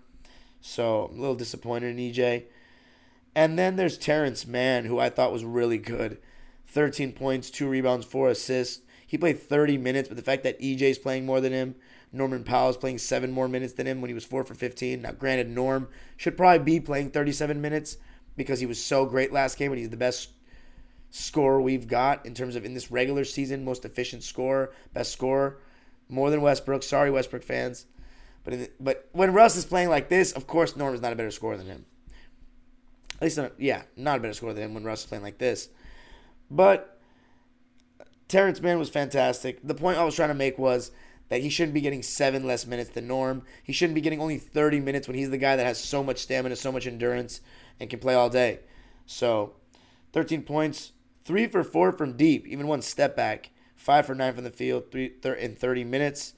[0.62, 2.46] So I'm a little disappointed in EJ.
[3.36, 6.18] And then there's Terrence Mann, who I thought was really good.
[6.68, 8.82] 13 points, two rebounds, four assists.
[9.06, 11.76] He played 30 minutes, but the fact that EJ's playing more than him,
[12.12, 15.02] Norman Powell's playing seven more minutes than him when he was four for 15.
[15.02, 17.98] Now, granted, Norm should probably be playing 37 minutes
[18.36, 20.30] because he was so great last game and he's the best
[21.10, 25.60] scorer we've got in terms of in this regular season, most efficient scorer, best scorer,
[26.10, 26.84] more than Westbrook.
[26.84, 27.86] Sorry, Westbrook fans.
[28.44, 31.16] But the, but when Russ is playing like this, of course Norm is not a
[31.16, 31.86] better scorer than him.
[33.16, 35.38] At least, not, yeah, not a better scorer than him when Russ is playing like
[35.38, 35.70] this.
[36.50, 37.00] But
[38.28, 39.60] Terrence Mann was fantastic.
[39.66, 40.92] The point I was trying to make was
[41.32, 43.44] that he shouldn't be getting seven less minutes than Norm.
[43.64, 46.18] He shouldn't be getting only 30 minutes when he's the guy that has so much
[46.18, 47.40] stamina, so much endurance,
[47.80, 48.60] and can play all day.
[49.06, 49.54] So,
[50.12, 50.92] 13 points,
[51.24, 54.92] three for four from deep, even one step back, five for nine from the field,
[54.92, 56.34] three thir- in 30 minutes.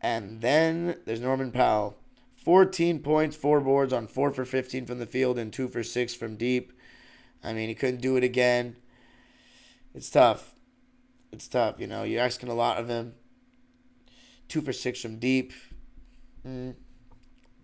[0.00, 1.96] And then there's Norman Powell,
[2.36, 6.14] 14 points, four boards on four for 15 from the field, and two for six
[6.14, 6.72] from deep.
[7.42, 8.76] I mean, he couldn't do it again.
[9.96, 10.54] It's tough.
[11.32, 11.80] It's tough.
[11.80, 13.14] You know, you're asking a lot of him.
[14.48, 15.52] Two for six from deep.
[16.46, 16.74] Mm.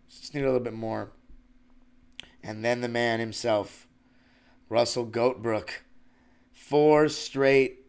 [0.09, 1.12] Just need a little bit more.
[2.43, 3.87] And then the man himself,
[4.69, 5.71] Russell Goatbrook.
[6.53, 7.87] Four straight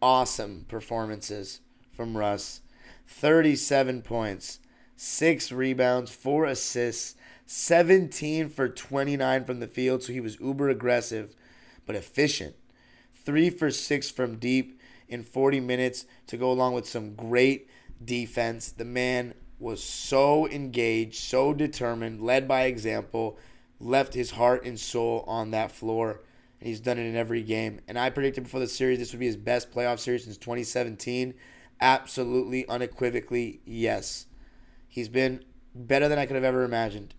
[0.00, 1.60] awesome performances
[1.92, 2.60] from Russ.
[3.06, 4.58] 37 points,
[4.96, 7.14] six rebounds, four assists,
[7.46, 10.02] 17 for 29 from the field.
[10.02, 11.34] So he was uber aggressive,
[11.86, 12.56] but efficient.
[13.14, 17.68] Three for six from deep in 40 minutes to go along with some great
[18.04, 18.70] defense.
[18.70, 23.38] The man was so engaged, so determined, led by example,
[23.78, 26.20] left his heart and soul on that floor,
[26.60, 27.80] and he's done it in every game.
[27.86, 31.34] And I predicted before the series this would be his best playoff series since 2017.
[31.80, 34.26] Absolutely, unequivocally, yes.
[34.88, 37.14] He's been better than I could have ever imagined.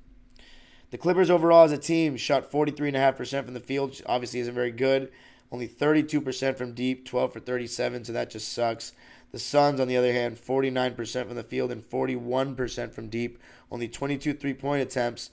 [0.92, 4.72] The Clippers overall as a team shot 43.5% from the field, which obviously isn't very
[4.72, 5.12] good.
[5.52, 8.94] Only 32% from deep, 12 for 37, so that just sucks.
[9.34, 13.40] The Suns, on the other hand, 49% from the field and 41% from deep.
[13.72, 15.32] Only 22 three point attempts,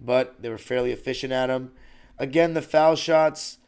[0.00, 1.72] but they were fairly efficient at them.
[2.18, 3.58] Again, the foul shots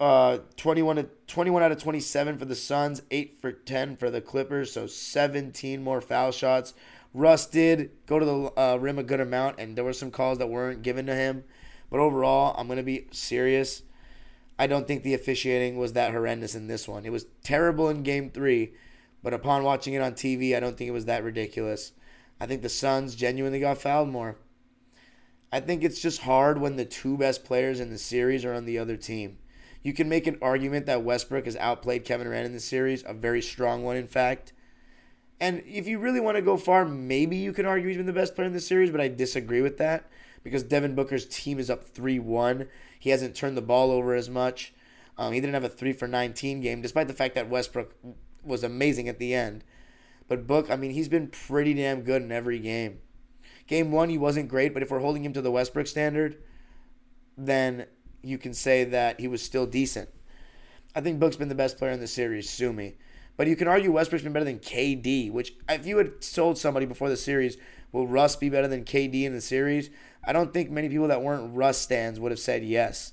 [0.00, 4.20] uh, 21, to, 21 out of 27 for the Suns, 8 for 10 for the
[4.20, 6.74] Clippers, so 17 more foul shots.
[7.14, 10.38] Russ did go to the uh, rim a good amount, and there were some calls
[10.38, 11.44] that weren't given to him.
[11.90, 13.82] But overall, I'm going to be serious.
[14.58, 17.06] I don't think the officiating was that horrendous in this one.
[17.06, 18.74] It was terrible in game three,
[19.22, 21.92] but upon watching it on TV, I don't think it was that ridiculous.
[22.40, 24.36] I think the Suns genuinely got fouled more.
[25.50, 28.64] I think it's just hard when the two best players in the series are on
[28.64, 29.38] the other team.
[29.82, 33.14] You can make an argument that Westbrook has outplayed Kevin Durant in the series, a
[33.14, 34.52] very strong one, in fact.
[35.40, 38.12] And if you really want to go far, maybe you can argue he's been the
[38.12, 40.10] best player in the series, but I disagree with that
[40.42, 42.68] because Devin Booker's team is up 3 1.
[42.98, 44.74] He hasn't turned the ball over as much.
[45.16, 47.94] Um, he didn't have a 3 for 19 game, despite the fact that Westbrook
[48.48, 49.62] was amazing at the end.
[50.26, 52.98] But Book, I mean, he's been pretty damn good in every game.
[53.66, 56.36] Game one, he wasn't great, but if we're holding him to the Westbrook standard,
[57.36, 57.86] then
[58.22, 60.08] you can say that he was still decent.
[60.94, 62.96] I think Book's been the best player in the series, sue me.
[63.36, 66.86] But you can argue Westbrook's been better than KD, which if you had told somebody
[66.86, 67.56] before the series,
[67.92, 69.90] will Russ be better than KD in the series?
[70.24, 73.12] I don't think many people that weren't Russ stands would have said yes.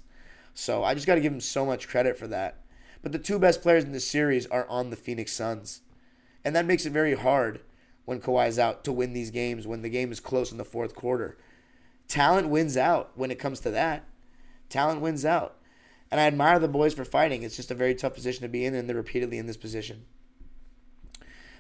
[0.56, 2.65] So I just got to give him so much credit for that.
[3.06, 5.82] But the two best players in the series are on the Phoenix Suns.
[6.44, 7.60] And that makes it very hard
[8.06, 10.96] when Kawhi's out to win these games when the game is close in the fourth
[10.96, 11.38] quarter.
[12.08, 14.06] Talent wins out when it comes to that.
[14.70, 15.58] Talent wins out.
[16.10, 17.44] And I admire the boys for fighting.
[17.44, 20.06] It's just a very tough position to be in, and they're repeatedly in this position.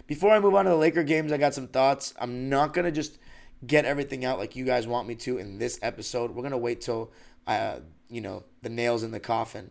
[0.08, 2.16] Before I move on to the Laker games, I got some thoughts.
[2.20, 3.20] I'm not going to just
[3.68, 6.32] get everything out like you guys want me to in this episode.
[6.32, 7.12] We're going to wait till,
[7.46, 9.70] uh, you know, the nails in the coffin.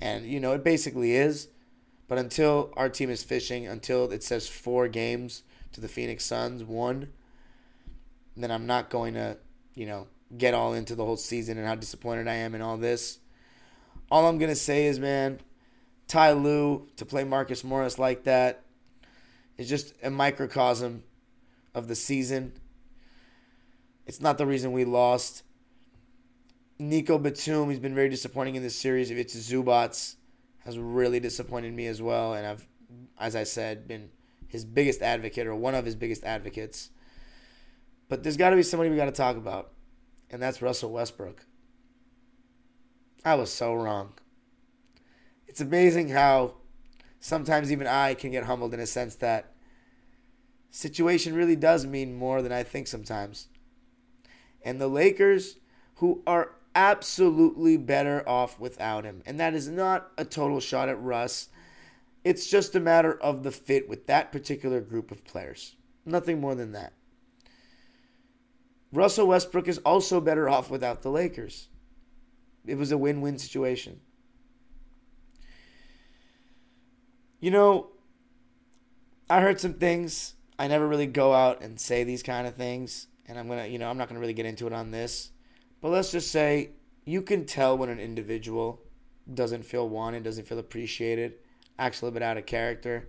[0.00, 1.48] And, you know, it basically is.
[2.08, 6.64] But until our team is fishing, until it says four games to the Phoenix Suns,
[6.64, 7.12] one,
[8.36, 9.36] then I'm not going to,
[9.74, 12.76] you know, get all into the whole season and how disappointed I am in all
[12.76, 13.18] this.
[14.10, 15.40] All I'm going to say is, man,
[16.08, 18.64] Ty Lue to play Marcus Morris like that
[19.56, 21.04] is just a microcosm
[21.74, 22.52] of the season.
[24.06, 25.44] It's not the reason we lost.
[26.80, 29.10] Nico Batum, he's been very disappointing in this series.
[29.10, 30.16] Ivica Zubac,
[30.64, 32.66] has really disappointed me as well, and I've,
[33.18, 34.10] as I said, been
[34.46, 36.90] his biggest advocate or one of his biggest advocates.
[38.08, 39.72] But there's got to be somebody we got to talk about,
[40.30, 41.44] and that's Russell Westbrook.
[43.24, 44.14] I was so wrong.
[45.46, 46.54] It's amazing how
[47.20, 49.52] sometimes even I can get humbled in a sense that
[50.70, 53.48] situation really does mean more than I think sometimes.
[54.62, 55.56] And the Lakers,
[55.96, 61.00] who are absolutely better off without him, and that is not a total shot at
[61.00, 61.48] Russ.
[62.24, 65.76] It's just a matter of the fit with that particular group of players.
[66.04, 66.92] Nothing more than that.
[68.92, 71.68] Russell Westbrook is also better off without the Lakers.
[72.66, 74.00] It was a win win situation.
[77.38, 77.88] You know,
[79.30, 80.34] I heard some things.
[80.58, 83.78] I never really go out and say these kind of things, and I'm gonna, you
[83.78, 85.30] know, I'm not gonna really get into it on this.
[85.80, 86.70] But let's just say
[87.04, 88.80] you can tell when an individual
[89.32, 91.34] doesn't feel wanted, doesn't feel appreciated,
[91.78, 93.08] acts a little bit out of character,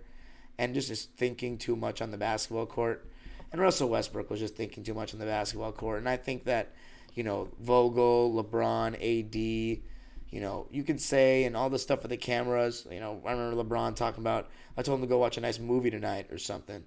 [0.58, 3.06] and just is thinking too much on the basketball court.
[3.50, 5.98] And Russell Westbrook was just thinking too much on the basketball court.
[5.98, 6.72] And I think that,
[7.14, 12.10] you know, Vogel, LeBron, AD, you know, you can say and all the stuff with
[12.10, 12.86] the cameras.
[12.90, 15.58] You know, I remember LeBron talking about, I told him to go watch a nice
[15.58, 16.84] movie tonight or something.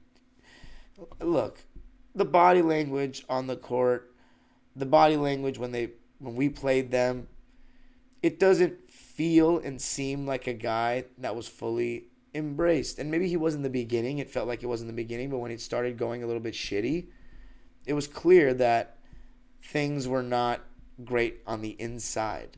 [1.22, 1.60] Look,
[2.16, 4.15] the body language on the court,
[4.76, 7.28] the body language when they when we played them,
[8.22, 13.00] it doesn't feel and seem like a guy that was fully embraced.
[13.00, 14.18] And maybe he was in the beginning.
[14.18, 16.42] It felt like it was in the beginning, but when it started going a little
[16.42, 17.08] bit shitty,
[17.86, 18.98] it was clear that
[19.62, 20.62] things were not
[21.04, 22.58] great on the inside.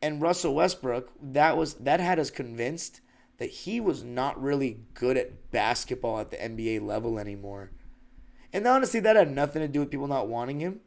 [0.00, 3.00] And Russell Westbrook, that was that had us convinced
[3.38, 7.70] that he was not really good at basketball at the NBA level anymore.
[8.52, 10.80] And honestly, that had nothing to do with people not wanting him.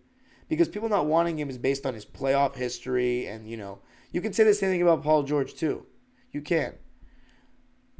[0.48, 3.80] Because people not wanting him is based on his playoff history and, you know,
[4.12, 5.86] you can say the same thing about Paul George too.
[6.32, 6.76] You can.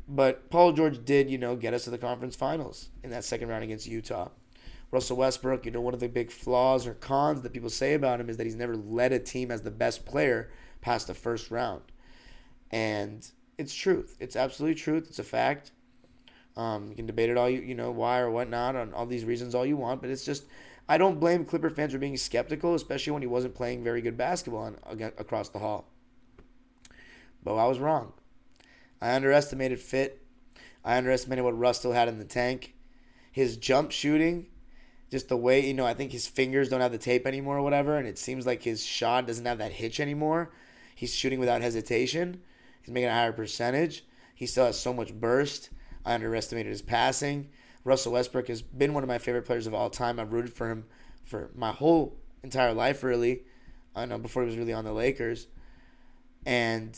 [0.08, 3.48] But Paul George did, you know, get us to the conference finals in that second
[3.48, 4.30] round against Utah.
[4.92, 8.20] Russell Westbrook, you know, one of the big flaws or cons that people say about
[8.20, 10.52] him is that he's never led a team as the best player
[10.82, 11.82] past the first round.
[12.70, 14.16] And it's truth.
[14.20, 15.08] It's absolutely truth.
[15.10, 15.72] It's a fact.
[16.58, 19.26] Um, you can debate it all you you know why or whatnot on all these
[19.26, 20.46] reasons all you want, but it's just
[20.88, 24.18] I don't blame Clipper fans for being skeptical, especially when he wasn't playing very good
[24.18, 25.90] basketball on, across the hall.
[27.44, 28.14] But I was wrong.
[29.02, 30.22] I underestimated fit.
[30.84, 32.76] I underestimated what Russ still had in the tank.
[33.32, 34.46] His jump shooting,
[35.10, 37.64] just the way you know, I think his fingers don't have the tape anymore or
[37.64, 40.52] whatever, and it seems like his shot doesn't have that hitch anymore.
[40.96, 42.42] He's shooting without hesitation.
[42.82, 44.06] He's making a higher percentage.
[44.36, 45.70] He still has so much burst.
[46.06, 47.50] I underestimated his passing.
[47.84, 50.20] Russell Westbrook has been one of my favorite players of all time.
[50.20, 50.86] I've rooted for him
[51.24, 53.44] for my whole entire life, really.
[53.96, 55.48] I know before he was really on the Lakers,
[56.46, 56.98] and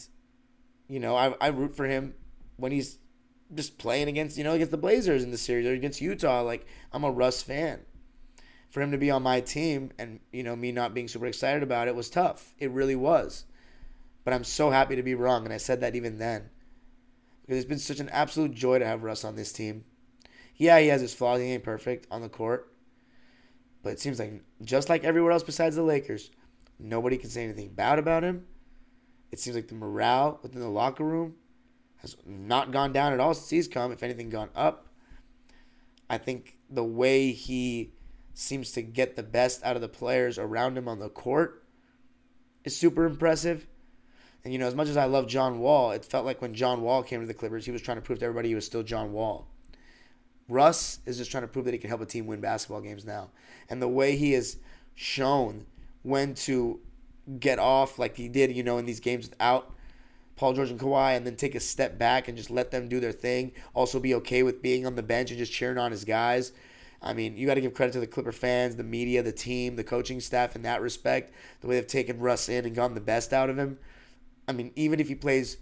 [0.87, 2.15] you know I I root for him
[2.55, 2.97] when he's
[3.53, 6.41] just playing against you know against the Blazers in the series or against Utah.
[6.41, 7.81] Like I'm a Russ fan.
[8.69, 11.63] For him to be on my team and you know me not being super excited
[11.63, 12.53] about it was tough.
[12.59, 13.45] It really was.
[14.23, 16.49] But I'm so happy to be wrong, and I said that even then.
[17.47, 19.85] Because it's been such an absolute joy to have Russ on this team.
[20.57, 21.39] Yeah, he has his flaws.
[21.39, 22.73] He ain't perfect on the court.
[23.83, 26.29] But it seems like, just like everywhere else besides the Lakers,
[26.77, 28.45] nobody can say anything bad about him.
[29.31, 31.35] It seems like the morale within the locker room
[31.97, 33.91] has not gone down at all since he's come.
[33.91, 34.87] If anything, gone up.
[36.09, 37.93] I think the way he
[38.33, 41.63] seems to get the best out of the players around him on the court
[42.63, 43.67] is super impressive.
[44.47, 46.81] And you know, as much as I love John Wall, it felt like when John
[46.81, 48.81] Wall came to the Clippers, he was trying to prove to everybody he was still
[48.81, 49.45] John Wall.
[50.47, 53.03] Russ is just trying to prove that he can help a team win basketball games
[53.03, 53.29] now.
[53.69, 54.55] And the way he has
[54.95, 55.65] shown
[56.01, 56.79] when to
[57.41, 59.75] get off, like he did, you know, in these games without
[60.37, 63.01] Paul George and Kawhi, and then take a step back and just let them do
[63.01, 63.51] their thing.
[63.73, 66.53] Also, be okay with being on the bench and just cheering on his guys.
[67.01, 69.75] I mean, you got to give credit to the Clipper fans, the media, the team,
[69.75, 71.33] the coaching staff in that respect.
[71.59, 73.77] The way they've taken Russ in and gotten the best out of him.
[74.47, 75.57] I mean, even if he plays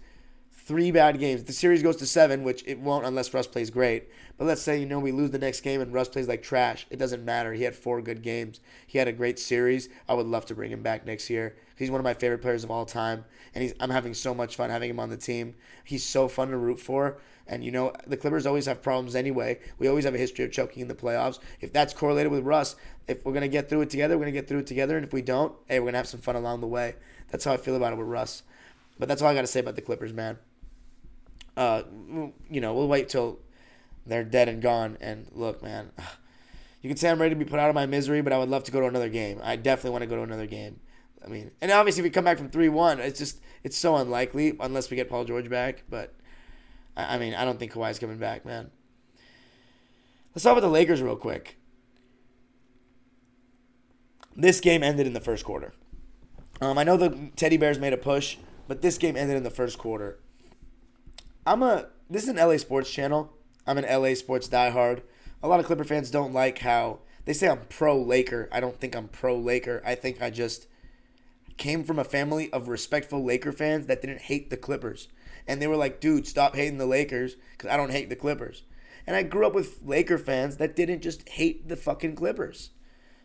[0.52, 4.08] three bad games, the series goes to seven, which it won't unless Russ plays great.
[4.36, 6.86] But let's say, you know, we lose the next game and Russ plays like trash.
[6.90, 7.52] It doesn't matter.
[7.52, 8.60] He had four good games.
[8.86, 9.88] He had a great series.
[10.08, 11.56] I would love to bring him back next year.
[11.76, 13.24] He's one of my favorite players of all time.
[13.54, 15.54] And he's, I'm having so much fun having him on the team.
[15.84, 17.18] He's so fun to root for.
[17.48, 19.60] And, you know, the Clippers always have problems anyway.
[19.78, 21.38] We always have a history of choking in the playoffs.
[21.60, 22.74] If that's correlated with Russ,
[23.06, 24.96] if we're going to get through it together, we're going to get through it together.
[24.96, 26.96] And if we don't, hey, we're going to have some fun along the way.
[27.30, 28.42] That's how I feel about it with Russ.
[28.98, 30.38] But that's all I got to say about the Clippers, man.
[31.56, 31.82] Uh,
[32.50, 33.40] you know, we'll wait till
[34.06, 34.96] they're dead and gone.
[35.00, 35.92] And look, man,
[36.82, 38.48] you can say I'm ready to be put out of my misery, but I would
[38.48, 39.40] love to go to another game.
[39.42, 40.80] I definitely want to go to another game.
[41.24, 43.96] I mean, and obviously, if we come back from three one, it's just it's so
[43.96, 45.82] unlikely unless we get Paul George back.
[45.88, 46.14] But
[46.96, 48.70] I mean, I don't think Kawhi's coming back, man.
[50.34, 51.58] Let's talk about the Lakers real quick.
[54.36, 55.72] This game ended in the first quarter.
[56.60, 58.36] Um, I know the Teddy Bears made a push,
[58.68, 60.18] but this game ended in the first quarter.
[61.46, 63.32] I'm a this is an LA sports channel.
[63.66, 65.02] I'm an LA sports diehard.
[65.42, 68.48] A lot of Clipper fans don't like how they say I'm pro Laker.
[68.52, 69.82] I don't think I'm pro Laker.
[69.84, 70.66] I think I just
[71.56, 75.08] came from a family of respectful Laker fans that didn't hate the Clippers.
[75.46, 78.62] And they were like, dude, stop hating the Lakers because I don't hate the Clippers.
[79.06, 82.70] And I grew up with Laker fans that didn't just hate the fucking Clippers.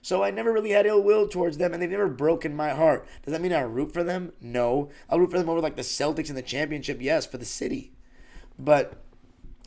[0.01, 3.07] So I never really had ill will towards them, and they've never broken my heart.
[3.23, 4.33] Does that mean I root for them?
[4.41, 4.89] No.
[5.09, 7.91] I'll root for them over like the Celtics in the championship, yes, for the city.
[8.57, 9.01] But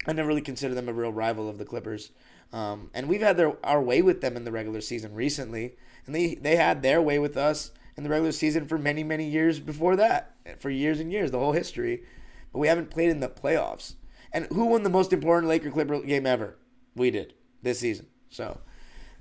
[0.07, 2.11] I never really consider them a real rival of the Clippers.
[2.53, 5.77] Um, and we've had their our way with them in the regular season recently,
[6.07, 9.25] and they they had their way with us in the regular season for many many
[9.29, 12.05] years before that, for years and years, the whole history.
[12.53, 13.95] But we haven't played in the playoffs.
[14.33, 16.57] And who won the most important Laker Clipper game ever?
[16.95, 18.07] We did this season.
[18.31, 18.61] So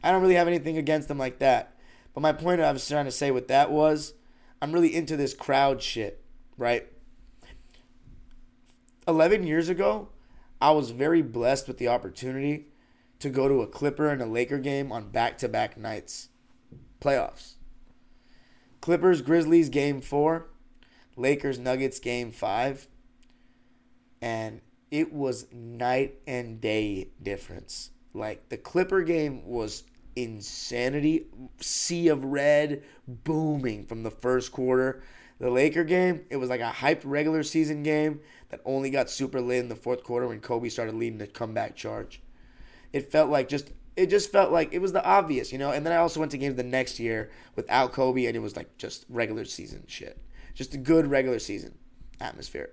[0.04, 1.76] I don't really have anything against them like that.
[2.14, 4.14] But my point I was trying to say with that was
[4.62, 6.24] I'm really into this crowd shit,
[6.58, 6.88] right?
[9.08, 10.10] 11 years ago,
[10.62, 12.68] I was very blessed with the opportunity
[13.20, 16.30] to go to a Clipper and a Laker game on back to back nights.
[17.01, 17.56] Playoffs.
[18.82, 20.47] Clippers Grizzlies game four,
[21.16, 22.88] Lakers Nuggets game five.
[24.22, 27.91] And it was night and day difference.
[28.14, 29.84] Like the Clipper game was
[30.16, 31.28] insanity,
[31.59, 35.03] sea of red booming from the first quarter.
[35.39, 39.41] The Laker game, it was like a hyped regular season game that only got super
[39.41, 42.22] lit in the fourth quarter when Kobe started leading the comeback charge.
[42.91, 45.72] It felt like just it just felt like it was the obvious, you know.
[45.72, 48.55] And then I also went to games the next year without Kobe, and it was
[48.55, 50.20] like just regular season shit,
[50.53, 51.78] just a good regular season
[52.20, 52.72] atmosphere.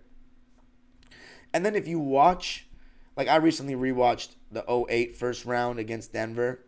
[1.53, 2.69] And then if you watch,
[3.17, 6.61] like I recently rewatched the 08 first round against Denver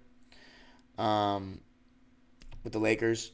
[0.99, 1.61] um,
[2.65, 3.33] with the Lakers.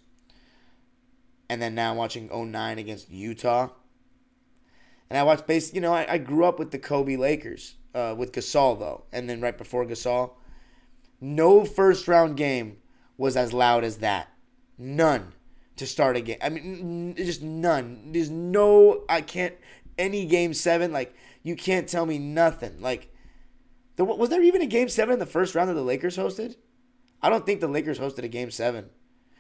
[1.51, 3.71] And then now watching 09 against Utah.
[5.09, 8.15] And I watched base, you know, I, I grew up with the Kobe Lakers, uh,
[8.17, 9.05] with Gasol though.
[9.13, 10.33] And then right before Gasol,
[11.21, 12.79] no first round game
[13.17, 14.29] was as loud as that.
[14.77, 15.33] None
[15.77, 16.39] to start a game.
[16.43, 18.13] I mean, just none.
[18.13, 19.55] There's no, I can't,
[19.97, 22.81] any game seven, like, you can't tell me nothing.
[22.81, 23.13] Like,
[23.97, 26.57] there, was there even a game seven in the first round that the Lakers hosted?
[27.23, 28.91] I don't think the Lakers hosted a game seven,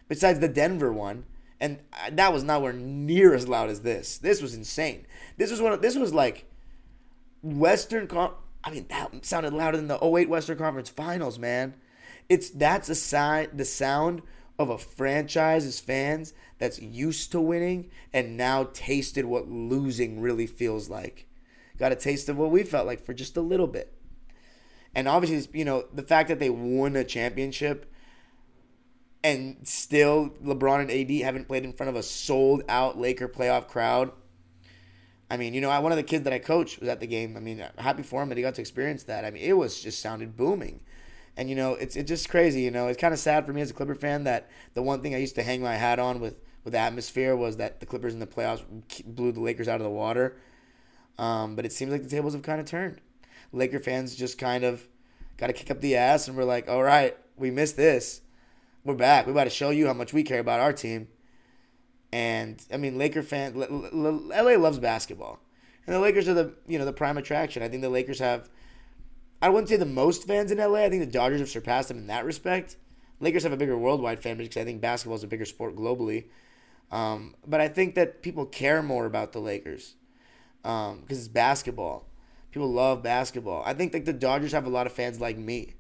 [0.08, 1.24] besides the Denver one,
[1.60, 1.78] and
[2.10, 4.18] that was nowhere near as loud as this.
[4.18, 5.06] This was insane.
[5.36, 5.72] This was one.
[5.72, 6.46] Of, this was like
[7.42, 8.06] Western.
[8.06, 11.74] Con- I mean, that sounded louder than the 08 Western Conference Finals, man.
[12.28, 13.48] It's that's a sign.
[13.54, 14.22] The sound
[14.58, 20.88] of a franchise's fans that's used to winning and now tasted what losing really feels
[20.90, 21.26] like.
[21.78, 23.92] Got a taste of what we felt like for just a little bit.
[24.94, 27.92] And obviously, you know, the fact that they won a championship
[29.22, 33.68] and still LeBron and AD haven't played in front of a sold out Laker playoff
[33.68, 34.12] crowd.
[35.30, 37.06] I mean, you know, I, one of the kids that I coached was at the
[37.06, 37.36] game.
[37.36, 39.24] I mean, happy for him that he got to experience that.
[39.24, 40.80] I mean, it was just sounded booming.
[41.36, 42.62] And you know, it's it's just crazy.
[42.62, 45.02] You know, it's kind of sad for me as a Clipper fan that the one
[45.02, 47.86] thing I used to hang my hat on with with the atmosphere was that the
[47.86, 48.62] Clippers in the playoffs
[49.04, 50.36] blew the Lakers out of the water.
[51.18, 53.00] Um, but it seems like the tables have kind of turned.
[53.52, 54.86] Laker fans just kind of
[55.36, 58.20] got to kick up the ass, and we're like, all right, we missed this.
[58.84, 59.26] We're back.
[59.26, 61.08] We're about to show you how much we care about our team.
[62.12, 65.40] And I mean, Laker fan, LA loves basketball,
[65.86, 67.62] and the Lakers are the you know the prime attraction.
[67.62, 68.48] I think the Lakers have,
[69.42, 70.84] I wouldn't say the most fans in LA.
[70.84, 72.76] I think the Dodgers have surpassed them in that respect.
[73.20, 75.76] Lakers have a bigger worldwide fan base because I think basketball is a bigger sport
[75.76, 76.26] globally.
[76.90, 79.96] Um, but I think that people care more about the Lakers
[80.62, 82.06] because um, it's basketball.
[82.50, 83.62] People love basketball.
[83.66, 85.74] I think like the Dodgers have a lot of fans like me,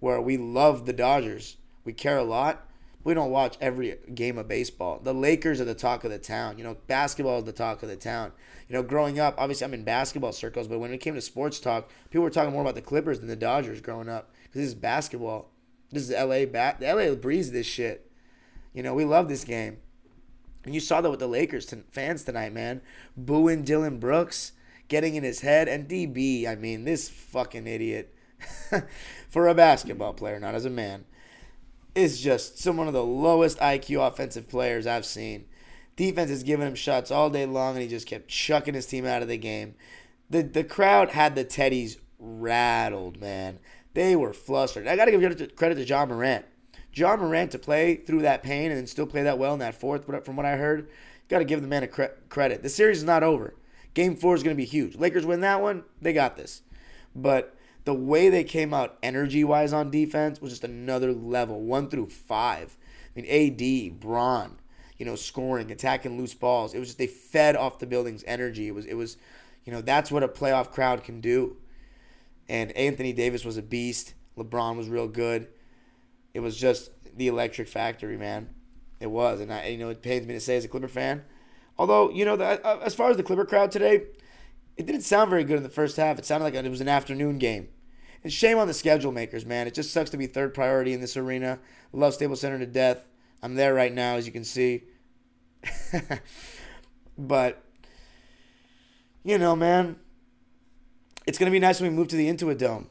[0.00, 1.56] where we love the Dodgers.
[1.84, 2.66] We care a lot.
[3.02, 5.00] We don't watch every game of baseball.
[5.02, 6.58] The Lakers are the talk of the town.
[6.58, 8.32] You know, basketball is the talk of the town.
[8.68, 11.58] You know, growing up, obviously I'm in basketball circles, but when it came to sports
[11.58, 14.68] talk, people were talking more about the Clippers than the Dodgers growing up because this
[14.68, 15.50] is basketball.
[15.90, 16.44] This is LA.
[16.44, 16.78] bat.
[16.78, 18.10] the LA breeze this shit.
[18.74, 19.78] You know, we love this game.
[20.64, 22.82] And you saw that with the Lakers t- fans tonight, man.
[23.16, 24.52] Booing Dillon Brooks,
[24.90, 25.66] getting in his head.
[25.68, 28.14] And DB, I mean, this fucking idiot,
[29.30, 31.06] for a basketball player, not as a man,
[31.94, 35.46] is just some one of the lowest IQ offensive players I've seen.
[35.96, 39.06] Defense is giving him shots all day long, and he just kept chucking his team
[39.06, 39.74] out of the game.
[40.28, 43.58] The, the crowd had the Teddies rattled, man.
[43.94, 44.86] They were flustered.
[44.86, 46.44] I got to give credit to Ja Morant.
[46.92, 49.74] Ja Morant to play through that pain and then still play that well in that
[49.74, 50.88] fourth, from what I heard,
[51.28, 52.62] got to give the man a cre- credit.
[52.62, 53.54] The series is not over.
[53.94, 54.96] Game four is going to be huge.
[54.96, 56.62] Lakers win that one, they got this.
[57.14, 61.88] But the way they came out energy wise on defense was just another level, one
[61.88, 62.76] through five.
[63.16, 64.58] I mean, AD, Bron,
[64.98, 66.74] you know, scoring, attacking loose balls.
[66.74, 68.68] It was just they fed off the building's energy.
[68.68, 69.16] It was, it was,
[69.64, 71.56] you know, that's what a playoff crowd can do.
[72.48, 74.14] And Anthony Davis was a beast.
[74.36, 75.48] LeBron was real good.
[76.34, 78.50] It was just the electric factory, man.
[79.00, 81.24] It was, and I, you know, it pains me to say as a Clipper fan.
[81.78, 84.02] Although, you know, the, uh, as far as the Clipper crowd today,
[84.76, 86.18] it didn't sound very good in the first half.
[86.18, 87.68] It sounded like it was an afternoon game.
[88.22, 89.66] And shame on the schedule makers, man.
[89.66, 91.58] It just sucks to be third priority in this arena.
[91.92, 93.06] Love Staples Center to death.
[93.42, 94.84] I'm there right now, as you can see.
[97.18, 97.64] but,
[99.24, 99.96] you know, man,
[101.26, 102.88] it's going to be nice when we move to the Intuit Dome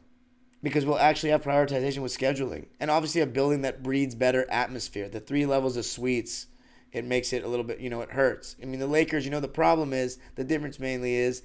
[0.62, 5.10] because we'll actually have prioritization with scheduling and obviously a building that breeds better atmosphere.
[5.10, 6.48] The three levels of suites,
[6.92, 8.56] it makes it a little bit, you know, it hurts.
[8.62, 11.44] I mean, the Lakers, you know, the problem is the difference mainly is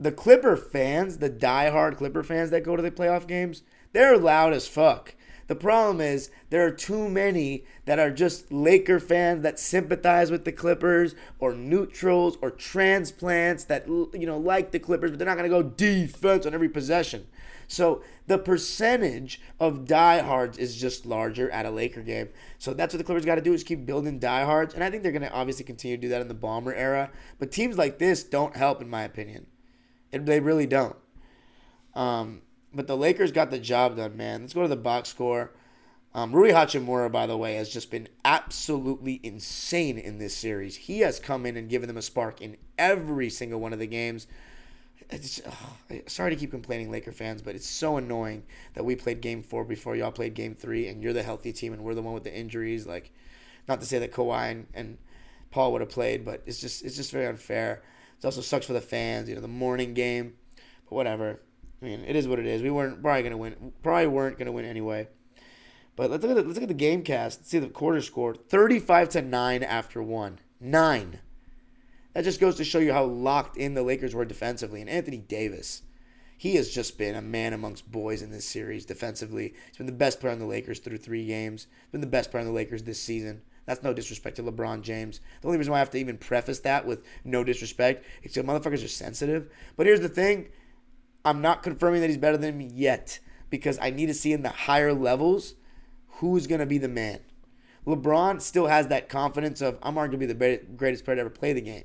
[0.00, 3.62] the Clipper fans, the die-hard Clipper fans that go to the playoff games,
[3.92, 5.14] they're loud as fuck.
[5.48, 10.44] The problem is there are too many that are just Laker fans that sympathize with
[10.44, 15.38] the Clippers or neutrals or transplants that you know like the Clippers, but they're not
[15.38, 17.26] going to go defense on every possession.
[17.68, 22.30] So the percentage of diehards is just larger at a Laker game.
[22.58, 25.02] So that's what the Clippers got to do is keep building diehards, and I think
[25.02, 27.10] they're going to obviously continue to do that in the Ballmer era.
[27.38, 29.46] But teams like this don't help, in my opinion.
[30.10, 30.96] It, they really don't.
[31.94, 32.42] Um,
[32.72, 34.40] but the Lakers got the job done, man.
[34.40, 35.52] Let's go to the box score.
[36.14, 40.76] Um, Rui Hachimura, by the way, has just been absolutely insane in this series.
[40.76, 43.86] He has come in and given them a spark in every single one of the
[43.86, 44.26] games.
[45.10, 48.42] It's, oh, sorry to keep complaining, Laker fans, but it's so annoying
[48.74, 51.72] that we played Game Four before y'all played Game Three, and you're the healthy team,
[51.72, 52.86] and we're the one with the injuries.
[52.86, 53.10] Like,
[53.66, 54.98] not to say that Kawhi and, and
[55.50, 57.82] Paul would have played, but it's just it's just very unfair.
[58.18, 60.34] It also sucks for the fans, you know, the morning game,
[60.88, 61.40] but whatever.
[61.80, 62.60] I mean, it is what it is.
[62.60, 63.72] We weren't probably gonna win.
[63.82, 65.08] Probably weren't gonna win anyway.
[65.96, 67.40] But let's look at the, let's look at the game cast.
[67.40, 70.40] Let's see the quarter score: thirty-five to nine after one.
[70.60, 71.20] Nine.
[72.18, 74.80] That just goes to show you how locked in the Lakers were defensively.
[74.80, 75.82] And Anthony Davis,
[76.36, 79.54] he has just been a man amongst boys in this series defensively.
[79.68, 81.68] He's been the best player on the Lakers through three games.
[81.92, 83.42] Been the best player on the Lakers this season.
[83.66, 85.20] That's no disrespect to LeBron James.
[85.40, 88.50] The only reason why I have to even preface that with no disrespect is because
[88.50, 89.48] motherfuckers are sensitive.
[89.76, 90.48] But here's the thing
[91.24, 94.42] I'm not confirming that he's better than me yet because I need to see in
[94.42, 95.54] the higher levels
[96.14, 97.20] who's going to be the man.
[97.86, 101.60] LeBron still has that confidence of, I'm arguably the greatest player to ever play the
[101.60, 101.84] game.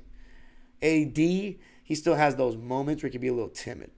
[0.84, 3.90] AD, he still has those moments where he can be a little timid.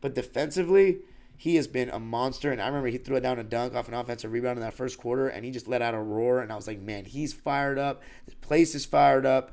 [0.00, 0.98] But defensively,
[1.36, 2.50] he has been a monster.
[2.50, 4.74] And I remember he threw it down a dunk off an offensive rebound in that
[4.74, 6.40] first quarter, and he just let out a roar.
[6.40, 8.02] And I was like, man, he's fired up.
[8.26, 9.52] The place is fired up.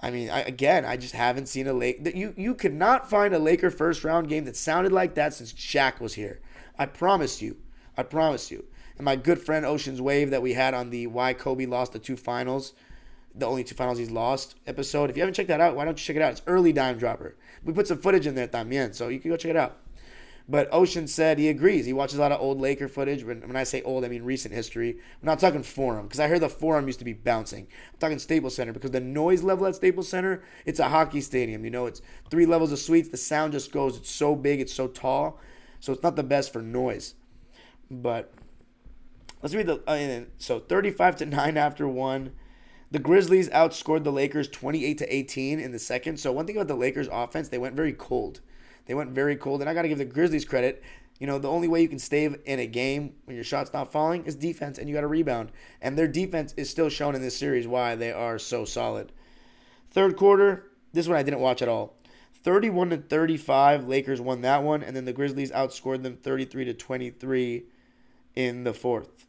[0.00, 2.04] I mean, I, again, I just haven't seen a Lake.
[2.04, 5.34] That you you could not find a Laker first round game that sounded like that
[5.34, 6.40] since Shaq was here.
[6.78, 7.56] I promise you.
[7.96, 8.64] I promise you.
[8.96, 11.98] And my good friend Ocean's Wave that we had on the Why Kobe Lost the
[11.98, 12.74] Two Finals,
[13.34, 15.10] the only two finals he's lost episode.
[15.10, 16.32] If you haven't checked that out, why don't you check it out?
[16.32, 17.36] It's early dime dropper.
[17.64, 19.78] We put some footage in there también, so you can go check it out.
[20.50, 21.84] But Ocean said he agrees.
[21.84, 23.22] He watches a lot of old Laker footage.
[23.22, 24.92] When, when I say old, I mean recent history.
[24.92, 27.66] I'm not talking forum because I heard the forum used to be bouncing.
[27.92, 31.66] I'm talking Staples Center because the noise level at Staples Center, it's a hockey stadium.
[31.66, 32.00] You know, it's
[32.30, 33.10] three levels of suites.
[33.10, 33.98] The sound just goes.
[33.98, 34.60] It's so big.
[34.60, 35.38] It's so tall.
[35.80, 37.14] So it's not the best for noise.
[37.90, 38.32] But
[39.42, 39.82] let's read the.
[39.86, 42.32] Uh, so 35 to nine after one.
[42.90, 46.18] The Grizzlies outscored the Lakers 28 to 18 in the second.
[46.18, 48.40] So one thing about the Lakers offense, they went very cold.
[48.86, 50.82] They went very cold, and I got to give the Grizzlies credit.
[51.20, 53.92] You know, the only way you can stay in a game when your shot's not
[53.92, 55.52] falling is defense, and you got to rebound.
[55.82, 59.12] And their defense is still shown in this series why they are so solid.
[59.90, 61.94] Third quarter, this one I didn't watch at all.
[62.42, 66.72] 31 to 35, Lakers won that one, and then the Grizzlies outscored them 33 to
[66.72, 67.64] 23
[68.34, 69.27] in the fourth.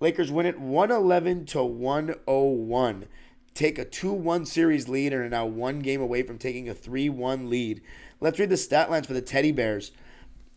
[0.00, 3.06] Lakers win it 111 to 101.
[3.54, 6.74] Take a 2 1 series lead and are now one game away from taking a
[6.74, 7.80] 3 1 lead.
[8.20, 9.92] Let's read the stat lines for the Teddy Bears.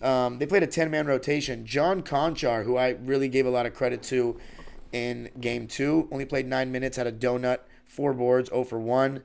[0.02, 1.66] Um, they played a 10 man rotation.
[1.66, 4.40] John Konchar, who I really gave a lot of credit to
[4.92, 9.24] in game two, only played nine minutes, had a donut, four boards, 0 for 1.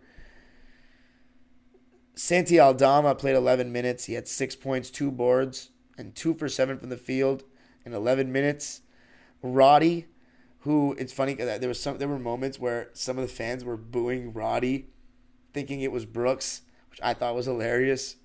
[2.14, 4.04] Santi Aldama played 11 minutes.
[4.04, 7.44] He had six points, two boards, and two for seven from the field
[7.84, 8.82] in 11 minutes.
[9.42, 10.06] Roddy,
[10.60, 13.64] who it's funny that there was some there were moments where some of the fans
[13.64, 14.86] were booing Roddy,
[15.52, 18.16] thinking it was Brooks, which I thought was hilarious.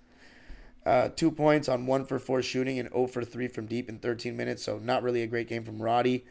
[0.86, 4.00] Uh, two points on one for four shooting and 0 for three from deep in
[4.00, 4.64] 13 minutes.
[4.64, 6.24] So not really a great game from Roddy.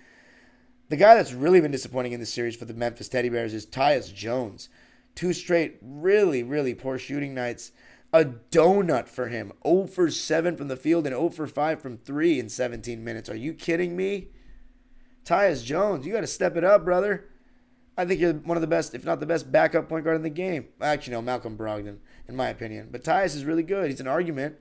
[0.88, 3.66] The guy that's really been disappointing in this series for the Memphis Teddy Bears is
[3.66, 4.70] Tyus Jones.
[5.14, 7.72] Two straight really really poor shooting nights.
[8.12, 9.52] A donut for him.
[9.66, 13.28] 0 for 7 from the field and 0 for 5 from 3 in 17 minutes.
[13.28, 14.28] Are you kidding me?
[15.26, 17.28] Tyus Jones, you got to step it up, brother.
[17.98, 20.22] I think you're one of the best, if not the best, backup point guard in
[20.22, 20.68] the game.
[20.80, 21.98] Actually, no, Malcolm Brogdon,
[22.28, 22.90] in my opinion.
[22.92, 23.90] But Tyus is really good.
[23.90, 24.56] He's an argument.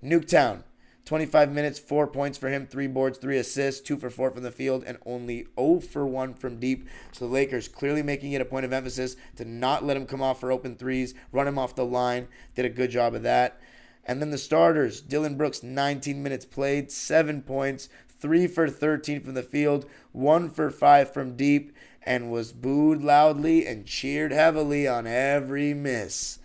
[0.00, 0.62] Luke Kennard,
[1.04, 4.52] 25 minutes, four points for him, three boards, three assists, two for four from the
[4.52, 6.86] field, and only 0 for 1 from deep.
[7.10, 10.22] So the Lakers clearly making it a point of emphasis to not let him come
[10.22, 12.28] off for open threes, run him off the line.
[12.54, 13.60] Did a good job of that.
[14.04, 17.88] And then the starters Dillon Brooks, 19 minutes played, 7 points,
[18.20, 23.66] 3 for 13 from the field, 1 for 5 from deep, and was booed loudly
[23.66, 26.38] and cheered heavily on every miss.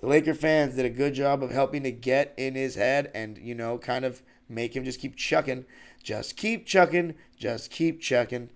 [0.00, 3.38] The Laker fans did a good job of helping to get in his head and,
[3.38, 5.64] you know, kind of make him just keep chucking.
[6.02, 7.14] Just keep chucking.
[7.36, 8.50] Just keep chucking.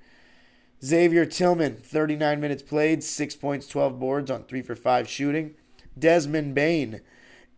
[0.85, 5.55] Xavier Tillman, 39 minutes played, 6 points, 12 boards on 3 for 5 shooting.
[5.99, 7.01] Desmond Bane,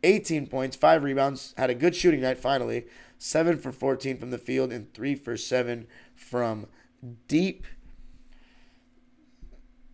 [0.03, 2.86] 18 points, 5 rebounds, had a good shooting night finally.
[3.22, 6.66] 7 for 14 from the field and 3 for 7 from
[7.28, 7.66] deep.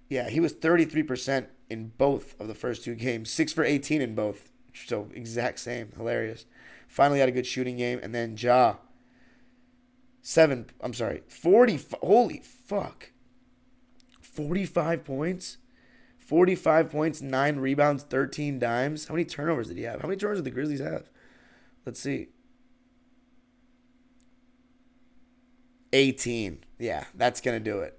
[0.09, 4.15] Yeah, he was 33% in both of the first two games, 6 for 18 in
[4.15, 4.53] both.
[4.73, 5.91] So exact same.
[5.97, 6.47] Hilarious.
[6.87, 7.99] Finally had a good shooting game.
[8.01, 8.77] And then Ja,
[10.23, 13.11] 7, I'm sorry, 40, holy fuck.
[14.21, 15.59] 45 points?
[16.19, 19.09] 45 points, 9 rebounds, 13 dimes.
[19.09, 20.01] How many turnovers did he have?
[20.01, 21.11] How many turnovers did the Grizzlies have?
[21.85, 22.29] Let's see.
[25.93, 26.65] 18.
[26.79, 27.99] Yeah, that's going to do it.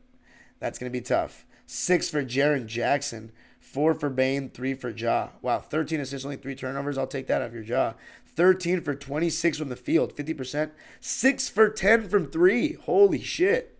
[0.59, 1.45] That's going to be tough.
[1.65, 5.29] 6 for Jaren Jackson, 4 for Bane, 3 for Ja.
[5.41, 6.97] Wow, 13 assists, only 3 turnovers.
[6.97, 7.93] I'll take that off your jaw.
[8.25, 10.71] 13 for 26 from the field, 50%.
[10.99, 12.73] 6 for 10 from 3.
[12.73, 13.77] Holy shit.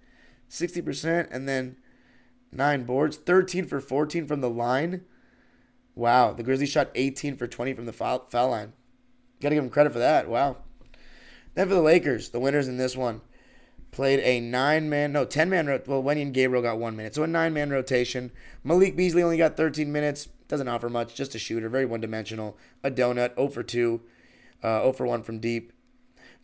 [0.50, 1.28] 60%.
[1.32, 1.78] And then
[2.52, 5.06] nine boards, 13 for 14 from the line.
[5.96, 8.74] Wow, the Grizzlies shot 18 for 20 from the foul, foul line.
[9.40, 10.28] Got to give them credit for that.
[10.28, 10.58] Wow.
[11.54, 13.22] Then for the Lakers, the winners in this one
[13.92, 17.16] played a nine man, no, 10 man, well, Wenyen Gabriel got one minute.
[17.16, 18.32] So a nine man rotation.
[18.64, 20.30] Malik Beasley only got 13 minutes.
[20.48, 22.58] Doesn't offer much, just a shooter, very one dimensional.
[22.84, 24.02] A donut, 0 for 2,
[24.64, 25.74] uh, 0 for 1 from deep.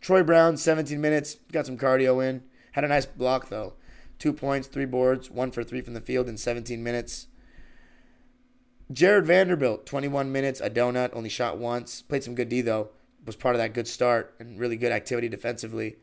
[0.02, 2.44] Troy Brown, 17 minutes, got some cardio in.
[2.74, 3.74] Had a nice block, though.
[4.20, 7.28] Two points, three boards, one for three from the field in 17 minutes.
[8.92, 12.02] Jarred Vanderbilt, 21 minutes, a donut, only shot once.
[12.02, 12.90] Played some good D, though.
[13.26, 15.96] Was part of that good start and really good activity defensively.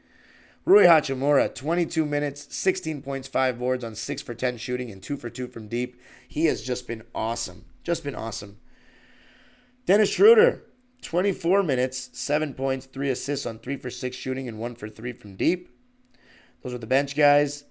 [0.65, 5.17] Rui Hachimura, 22 minutes, 16 points, 5 boards on 6 for 10 shooting and 2
[5.17, 6.01] for 2 from deep.
[6.29, 7.65] He has just been awesome.
[7.83, 8.59] Just been awesome.
[9.87, 10.63] Dennis Schroeder,
[11.03, 15.13] 24 minutes, 7 points, 3 assists on 3 for 6 shooting and 1 for 3
[15.15, 15.71] from deep.
[16.63, 17.65] Those are the bench guys.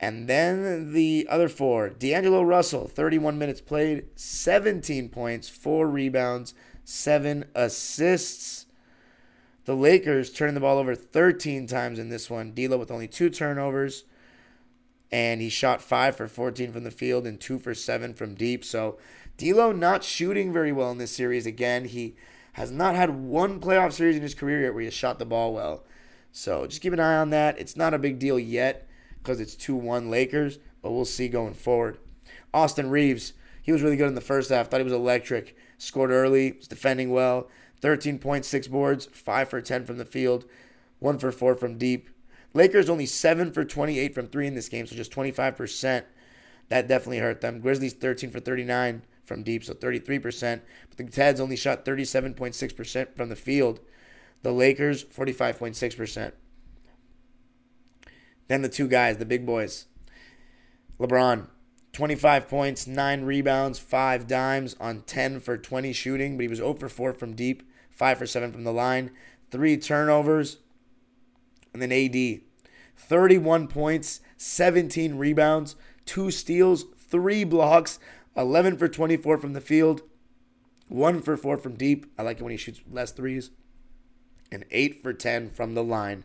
[0.00, 6.54] And then the other four D'Angelo Russell, 31 minutes played, 17 points, 4 rebounds,
[6.84, 8.66] 7 assists.
[9.68, 12.54] The Lakers turning the ball over 13 times in this one.
[12.54, 14.04] D'Lo with only 2 turnovers.
[15.12, 18.64] And he shot 5 for 14 from the field and 2 for 7 from deep.
[18.64, 18.96] So
[19.36, 21.84] D'Lo not shooting very well in this series again.
[21.84, 22.16] He
[22.54, 25.26] has not had one playoff series in his career yet where he has shot the
[25.26, 25.84] ball well.
[26.32, 27.58] So just keep an eye on that.
[27.58, 28.88] It's not a big deal yet
[29.22, 31.98] because it's 2 1 Lakers, but we'll see going forward.
[32.54, 34.68] Austin Reaves, he was really good in the first half.
[34.68, 35.54] Thought he was electric.
[35.76, 37.50] Scored early, was defending well.
[37.82, 40.44] 13.6 boards, 5 for 10 from the field,
[40.98, 42.10] 1 for 4 from deep.
[42.54, 46.04] Lakers only 7 for 28 from 3 in this game, so just 25%.
[46.68, 47.60] That definitely hurt them.
[47.60, 50.60] Grizzlies 13 for 39 from deep, so 33%.
[50.88, 53.80] But the Teds only shot 37.6% from the field.
[54.42, 56.32] The Lakers 45.6%.
[58.48, 59.86] Then the two guys, the big boys.
[60.98, 61.48] LeBron,
[61.92, 66.74] 25 points, 9 rebounds, 5 dimes on 10 for 20 shooting, but he was 0
[66.74, 67.62] for 4 from deep,
[67.98, 69.10] 5 for 7 from the line,
[69.50, 70.58] 3 turnovers.
[71.72, 72.40] And then AD,
[72.96, 75.76] 31 points, 17 rebounds,
[76.06, 77.98] 2 steals, 3 blocks,
[78.36, 80.02] 11 for 24 from the field,
[80.86, 82.06] 1 for 4 from deep.
[82.16, 83.50] I like it when he shoots less threes,
[84.50, 86.24] and 8 for 10 from the line.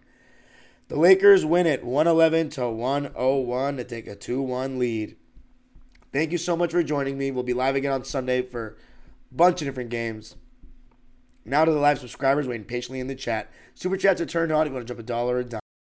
[0.89, 5.15] The Lakers win it 111 to 101 to take a 2 1 lead.
[6.11, 7.31] Thank you so much for joining me.
[7.31, 8.77] We'll be live again on Sunday for
[9.31, 10.35] a bunch of different games.
[11.45, 13.49] Now to the live subscribers waiting patiently in the chat.
[13.75, 15.62] Super chats are turned on if you want to drop a dollar a dime.